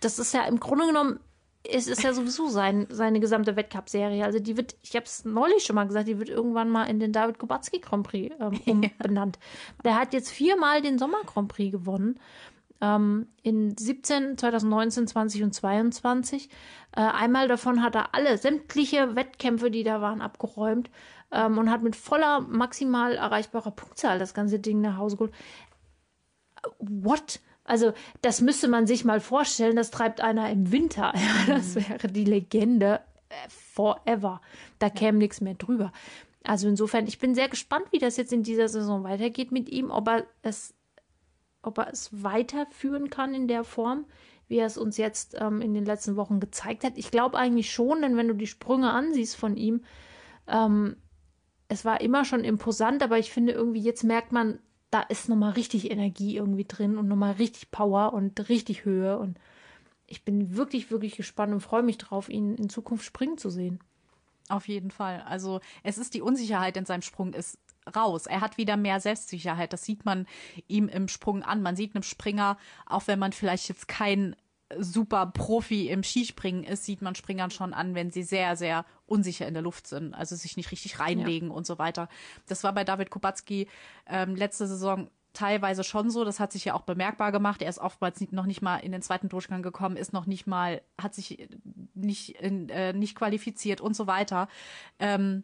das 0.01 0.19
ist 0.19 0.33
ja 0.33 0.43
im 0.43 0.59
Grunde 0.59 0.87
genommen, 0.87 1.19
es 1.63 1.87
ist 1.87 2.03
ja 2.03 2.13
sowieso 2.13 2.47
sein, 2.47 2.87
seine 2.89 3.19
gesamte 3.19 3.55
Wettcup-Serie. 3.55 4.23
Also 4.23 4.39
die 4.39 4.55
wird, 4.55 4.75
ich 4.81 4.95
habe 4.95 5.05
es 5.05 5.25
neulich 5.25 5.63
schon 5.63 5.75
mal 5.75 5.87
gesagt, 5.87 6.07
die 6.07 6.17
wird 6.17 6.29
irgendwann 6.29 6.69
mal 6.69 6.85
in 6.85 6.99
den 6.99 7.11
David 7.11 7.37
Kubacki 7.37 7.79
Grand 7.79 8.07
Prix 8.07 8.35
ähm, 8.39 8.61
umbenannt. 9.01 9.39
Der 9.83 9.95
hat 9.95 10.13
jetzt 10.13 10.31
viermal 10.31 10.81
den 10.81 10.97
Sommer 10.97 11.21
Grand 11.25 11.49
Prix 11.49 11.71
gewonnen. 11.71 12.19
Ähm, 12.81 13.27
in 13.43 13.75
17, 13.77 14.37
2019, 14.37 15.07
20 15.07 15.43
und 15.43 15.53
22. 15.53 16.49
Äh, 16.95 17.01
einmal 17.01 17.49
davon 17.49 17.83
hat 17.83 17.95
er 17.95 18.15
alle 18.15 18.37
sämtliche 18.37 19.15
Wettkämpfe, 19.15 19.69
die 19.69 19.83
da 19.83 19.99
waren, 20.01 20.21
abgeräumt 20.21 20.89
ähm, 21.31 21.57
und 21.57 21.69
hat 21.69 21.83
mit 21.83 21.97
voller 21.97 22.39
maximal 22.39 23.15
erreichbarer 23.15 23.71
Punktzahl 23.71 24.17
das 24.17 24.33
ganze 24.33 24.59
Ding 24.59 24.79
nach 24.79 24.97
Hause 24.97 25.17
geholt. 25.17 25.33
What? 26.79 27.41
Also, 27.69 27.93
das 28.23 28.41
müsste 28.41 28.67
man 28.67 28.87
sich 28.87 29.05
mal 29.05 29.19
vorstellen, 29.19 29.75
das 29.75 29.91
treibt 29.91 30.21
einer 30.21 30.49
im 30.49 30.71
Winter. 30.71 31.13
Ja, 31.47 31.55
das 31.55 31.75
wäre 31.75 32.07
die 32.07 32.25
Legende 32.25 33.01
äh, 33.29 33.35
forever. 33.47 34.41
Da 34.79 34.89
käme 34.89 35.19
nichts 35.19 35.39
mehr 35.39 35.53
drüber. 35.53 35.91
Also 36.43 36.67
insofern, 36.67 37.05
ich 37.05 37.19
bin 37.19 37.35
sehr 37.35 37.47
gespannt, 37.47 37.85
wie 37.91 37.99
das 37.99 38.17
jetzt 38.17 38.33
in 38.33 38.41
dieser 38.41 38.69
Saison 38.69 39.03
weitergeht 39.03 39.51
mit 39.51 39.69
ihm, 39.69 39.91
ob 39.91 40.07
er 40.07 40.25
es, 40.41 40.73
ob 41.61 41.77
er 41.77 41.91
es 41.91 42.23
weiterführen 42.23 43.11
kann 43.11 43.35
in 43.35 43.47
der 43.47 43.63
Form, 43.63 44.05
wie 44.47 44.57
er 44.57 44.65
es 44.65 44.77
uns 44.79 44.97
jetzt 44.97 45.35
ähm, 45.39 45.61
in 45.61 45.75
den 45.75 45.85
letzten 45.85 46.15
Wochen 46.15 46.39
gezeigt 46.39 46.83
hat. 46.83 46.93
Ich 46.95 47.11
glaube 47.11 47.37
eigentlich 47.37 47.71
schon, 47.71 48.01
denn 48.01 48.17
wenn 48.17 48.29
du 48.29 48.33
die 48.33 48.47
Sprünge 48.47 48.89
ansiehst 48.89 49.35
von 49.35 49.57
ihm, 49.57 49.83
ähm, 50.47 50.95
es 51.67 51.85
war 51.85 52.01
immer 52.01 52.25
schon 52.25 52.43
imposant, 52.43 53.03
aber 53.03 53.19
ich 53.19 53.31
finde 53.31 53.53
irgendwie, 53.53 53.81
jetzt 53.81 54.03
merkt 54.03 54.31
man, 54.31 54.57
da 54.91 55.01
ist 55.01 55.29
nochmal 55.29 55.51
richtig 55.51 55.91
Energie 55.91 56.35
irgendwie 56.35 56.65
drin 56.65 56.97
und 56.97 57.07
nochmal 57.07 57.33
richtig 57.33 57.71
Power 57.71 58.13
und 58.13 58.49
richtig 58.49 58.85
Höhe. 58.85 59.17
Und 59.17 59.39
ich 60.07 60.23
bin 60.23 60.55
wirklich, 60.55 60.91
wirklich 60.91 61.15
gespannt 61.15 61.53
und 61.53 61.61
freue 61.61 61.83
mich 61.83 61.97
drauf, 61.97 62.29
ihn 62.29 62.55
in 62.55 62.69
Zukunft 62.69 63.05
springen 63.05 63.37
zu 63.37 63.49
sehen. 63.49 63.79
Auf 64.49 64.67
jeden 64.67 64.89
Fall. 64.89 65.21
Also 65.21 65.61
es 65.83 65.99
ist 65.99 66.15
die 66.15 66.21
Unsicherheit 66.21 66.75
in 66.75 66.85
seinem 66.85 67.03
Sprung 67.03 67.33
ist 67.33 67.59
raus. 67.95 68.25
Er 68.25 68.41
hat 68.41 68.57
wieder 68.57 68.77
mehr 68.77 68.99
Selbstsicherheit. 68.99 69.73
Das 69.73 69.83
sieht 69.83 70.05
man 70.05 70.27
ihm 70.67 70.87
im 70.89 71.07
Sprung 71.07 71.43
an. 71.43 71.61
Man 71.61 71.75
sieht 71.75 71.95
einem 71.95 72.03
Springer, 72.03 72.57
auch 72.85 73.07
wenn 73.07 73.19
man 73.19 73.31
vielleicht 73.31 73.69
jetzt 73.69 73.87
kein 73.87 74.35
super 74.77 75.25
Profi 75.27 75.89
im 75.89 76.03
Skispringen 76.03 76.63
ist, 76.63 76.85
sieht 76.85 77.01
man 77.01 77.15
Springern 77.15 77.51
schon 77.51 77.73
an, 77.73 77.95
wenn 77.95 78.11
sie 78.11 78.23
sehr, 78.23 78.55
sehr 78.55 78.85
unsicher 79.05 79.47
in 79.47 79.53
der 79.53 79.63
Luft 79.63 79.87
sind, 79.87 80.13
also 80.13 80.35
sich 80.35 80.57
nicht 80.57 80.71
richtig 80.71 80.99
reinlegen 80.99 81.49
und 81.49 81.65
so 81.65 81.79
weiter. 81.79 82.09
Das 82.47 82.63
war 82.63 82.73
bei 82.73 82.83
David 82.83 83.09
Kubacki 83.09 83.67
ähm, 84.07 84.35
letzte 84.35 84.67
Saison 84.67 85.09
teilweise 85.33 85.83
schon 85.83 86.09
so. 86.09 86.23
Das 86.23 86.39
hat 86.39 86.51
sich 86.51 86.65
ja 86.65 86.73
auch 86.73 86.81
bemerkbar 86.81 87.31
gemacht. 87.31 87.61
Er 87.61 87.69
ist 87.69 87.79
oftmals 87.79 88.19
noch 88.31 88.45
nicht 88.45 88.61
mal 88.61 88.77
in 88.77 88.91
den 88.91 89.01
zweiten 89.01 89.29
Durchgang 89.29 89.61
gekommen, 89.61 89.95
ist 89.95 90.13
noch 90.13 90.25
nicht 90.25 90.47
mal, 90.47 90.81
hat 90.99 91.15
sich 91.15 91.49
nicht, 91.93 92.41
in, 92.41 92.69
äh, 92.69 92.93
nicht 92.93 93.15
qualifiziert 93.15 93.81
und 93.81 93.95
so 93.95 94.07
weiter. 94.07 94.47
Ähm, 94.99 95.43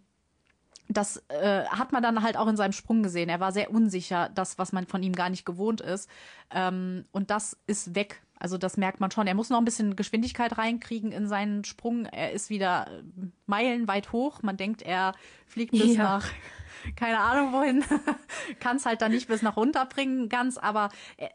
das 0.87 1.23
äh, 1.29 1.65
hat 1.65 1.91
man 1.91 2.03
dann 2.03 2.21
halt 2.21 2.37
auch 2.37 2.47
in 2.47 2.57
seinem 2.57 2.73
Sprung 2.73 3.01
gesehen. 3.01 3.29
Er 3.29 3.39
war 3.39 3.51
sehr 3.51 3.71
unsicher, 3.71 4.29
das, 4.33 4.59
was 4.59 4.71
man 4.71 4.85
von 4.85 5.01
ihm 5.01 5.13
gar 5.13 5.29
nicht 5.29 5.45
gewohnt 5.45 5.81
ist. 5.81 6.09
Ähm, 6.51 7.05
und 7.11 7.31
das 7.31 7.57
ist 7.65 7.95
weg. 7.95 8.21
Also 8.37 8.57
das 8.57 8.77
merkt 8.77 8.99
man 8.99 9.11
schon. 9.11 9.27
Er 9.27 9.33
muss 9.33 9.49
noch 9.49 9.57
ein 9.57 9.65
bisschen 9.65 9.95
Geschwindigkeit 9.95 10.57
reinkriegen 10.57 11.11
in 11.11 11.27
seinen 11.27 11.63
Sprung. 11.63 12.05
Er 12.05 12.31
ist 12.31 12.49
wieder 12.49 12.87
äh, 12.87 13.03
meilenweit 13.45 14.11
hoch. 14.11 14.41
Man 14.41 14.57
denkt, 14.57 14.81
er 14.81 15.13
fliegt 15.47 15.71
bis 15.71 15.95
Ja. 15.95 16.03
nach 16.03 16.27
keine 16.95 17.19
Ahnung 17.19 17.53
wohin. 17.53 17.83
Kann 18.59 18.77
es 18.77 18.85
halt 18.85 19.01
dann 19.01 19.11
nicht 19.11 19.27
bis 19.27 19.41
nach 19.41 19.57
runter 19.57 19.85
bringen 19.85 20.29
ganz, 20.29 20.57
aber 20.57 20.89
äh, 21.17 21.29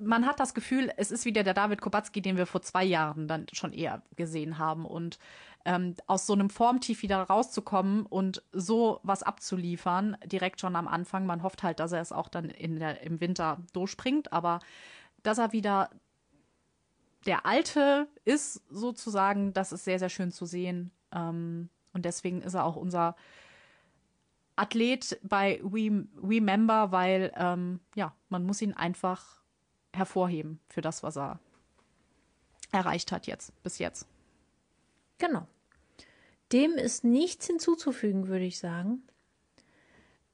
man 0.00 0.26
hat 0.26 0.40
das 0.40 0.54
Gefühl, 0.54 0.90
es 0.96 1.10
ist 1.12 1.24
wieder 1.24 1.44
der 1.44 1.54
David 1.54 1.80
Kubacki, 1.80 2.20
den 2.20 2.36
wir 2.36 2.46
vor 2.46 2.62
zwei 2.62 2.84
Jahren 2.84 3.28
dann 3.28 3.46
schon 3.52 3.72
eher 3.72 4.02
gesehen 4.16 4.58
haben. 4.58 4.86
Und 4.86 5.18
ähm, 5.64 5.94
aus 6.06 6.26
so 6.26 6.32
einem 6.32 6.50
Formtief 6.50 7.02
wieder 7.02 7.22
rauszukommen 7.22 8.04
und 8.04 8.42
so 8.52 9.00
was 9.02 9.22
abzuliefern, 9.22 10.16
direkt 10.24 10.60
schon 10.60 10.76
am 10.76 10.88
Anfang. 10.88 11.26
Man 11.26 11.42
hofft 11.42 11.62
halt, 11.62 11.80
dass 11.80 11.92
er 11.92 12.00
es 12.00 12.12
auch 12.12 12.28
dann 12.28 12.46
in 12.50 12.78
der, 12.80 13.02
im 13.02 13.20
Winter 13.20 13.58
durchspringt, 13.72 14.32
aber 14.32 14.58
dass 15.22 15.38
er 15.38 15.52
wieder 15.52 15.90
der 17.26 17.46
Alte 17.46 18.08
ist, 18.24 18.62
sozusagen, 18.70 19.52
das 19.52 19.72
ist 19.72 19.84
sehr, 19.84 19.98
sehr 19.98 20.08
schön 20.08 20.32
zu 20.32 20.46
sehen. 20.46 20.90
Ähm, 21.12 21.68
und 21.92 22.04
deswegen 22.04 22.42
ist 22.42 22.54
er 22.54 22.64
auch 22.64 22.76
unser 22.76 23.16
Athlet 24.56 25.18
bei 25.22 25.60
We, 25.62 26.06
We 26.14 26.40
Member, 26.40 26.92
weil 26.92 27.32
ähm, 27.36 27.80
ja, 27.94 28.14
man 28.28 28.44
muss 28.44 28.62
ihn 28.62 28.72
einfach 28.72 29.42
hervorheben 29.92 30.60
für 30.68 30.80
das, 30.80 31.02
was 31.02 31.16
er 31.16 31.40
erreicht 32.72 33.12
hat 33.12 33.26
jetzt, 33.26 33.52
bis 33.62 33.78
jetzt. 33.78 34.06
Genau. 35.18 35.46
Dem 36.52 36.72
ist 36.72 37.04
nichts 37.04 37.46
hinzuzufügen, 37.46 38.28
würde 38.28 38.44
ich 38.44 38.58
sagen. 38.58 39.02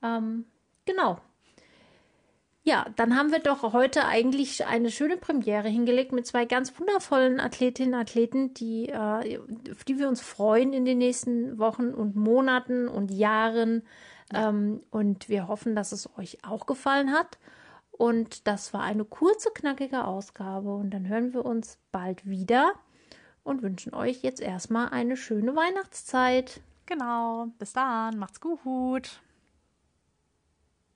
Ähm, 0.03 0.46
genau. 0.85 1.20
Ja, 2.62 2.87
dann 2.96 3.16
haben 3.16 3.33
wir 3.33 3.38
doch 3.38 3.73
heute 3.73 4.05
eigentlich 4.05 4.66
eine 4.66 4.90
schöne 4.90 5.16
Premiere 5.16 5.68
hingelegt 5.68 6.12
mit 6.12 6.27
zwei 6.27 6.44
ganz 6.44 6.79
wundervollen 6.79 7.40
Athletinnen 7.40 7.94
und 7.94 8.01
Athleten, 8.01 8.53
die, 8.53 8.90
äh, 8.90 9.38
auf 9.70 9.85
die 9.85 9.99
wir 9.99 10.09
uns 10.09 10.20
freuen 10.20 10.75
in 10.75 10.85
den 10.85 10.99
nächsten 10.99 11.59
Wochen 11.59 11.94
und 11.94 12.16
Monaten 12.16 12.87
und 12.87 13.11
Jahren. 13.11 13.83
Ähm, 14.35 14.83
und 14.90 15.31
wir 15.31 15.49
hoffen, 15.49 15.75
dass 15.75 15.92
es 15.92 16.09
euch 16.18 16.44
auch 16.44 16.66
gefallen 16.66 17.12
hat. 17.12 17.38
Und 17.90 18.46
das 18.46 18.75
war 18.75 18.83
eine 18.83 19.05
kurze, 19.07 19.51
knackige 19.51 20.05
Ausgabe. 20.05 20.75
Und 20.75 20.90
dann 20.90 21.09
hören 21.09 21.33
wir 21.33 21.46
uns 21.46 21.79
bald 21.92 22.29
wieder 22.29 22.75
und 23.42 23.62
wünschen 23.62 23.94
euch 23.94 24.23
jetzt 24.23 24.40
erstmal 24.40 24.90
eine 24.90 25.16
schöne 25.16 25.57
Weihnachtszeit. 25.57 26.61
Genau. 26.85 27.46
Bis 27.59 27.73
dann. 27.73 28.18
Macht's 28.18 28.40
gut. 28.40 29.20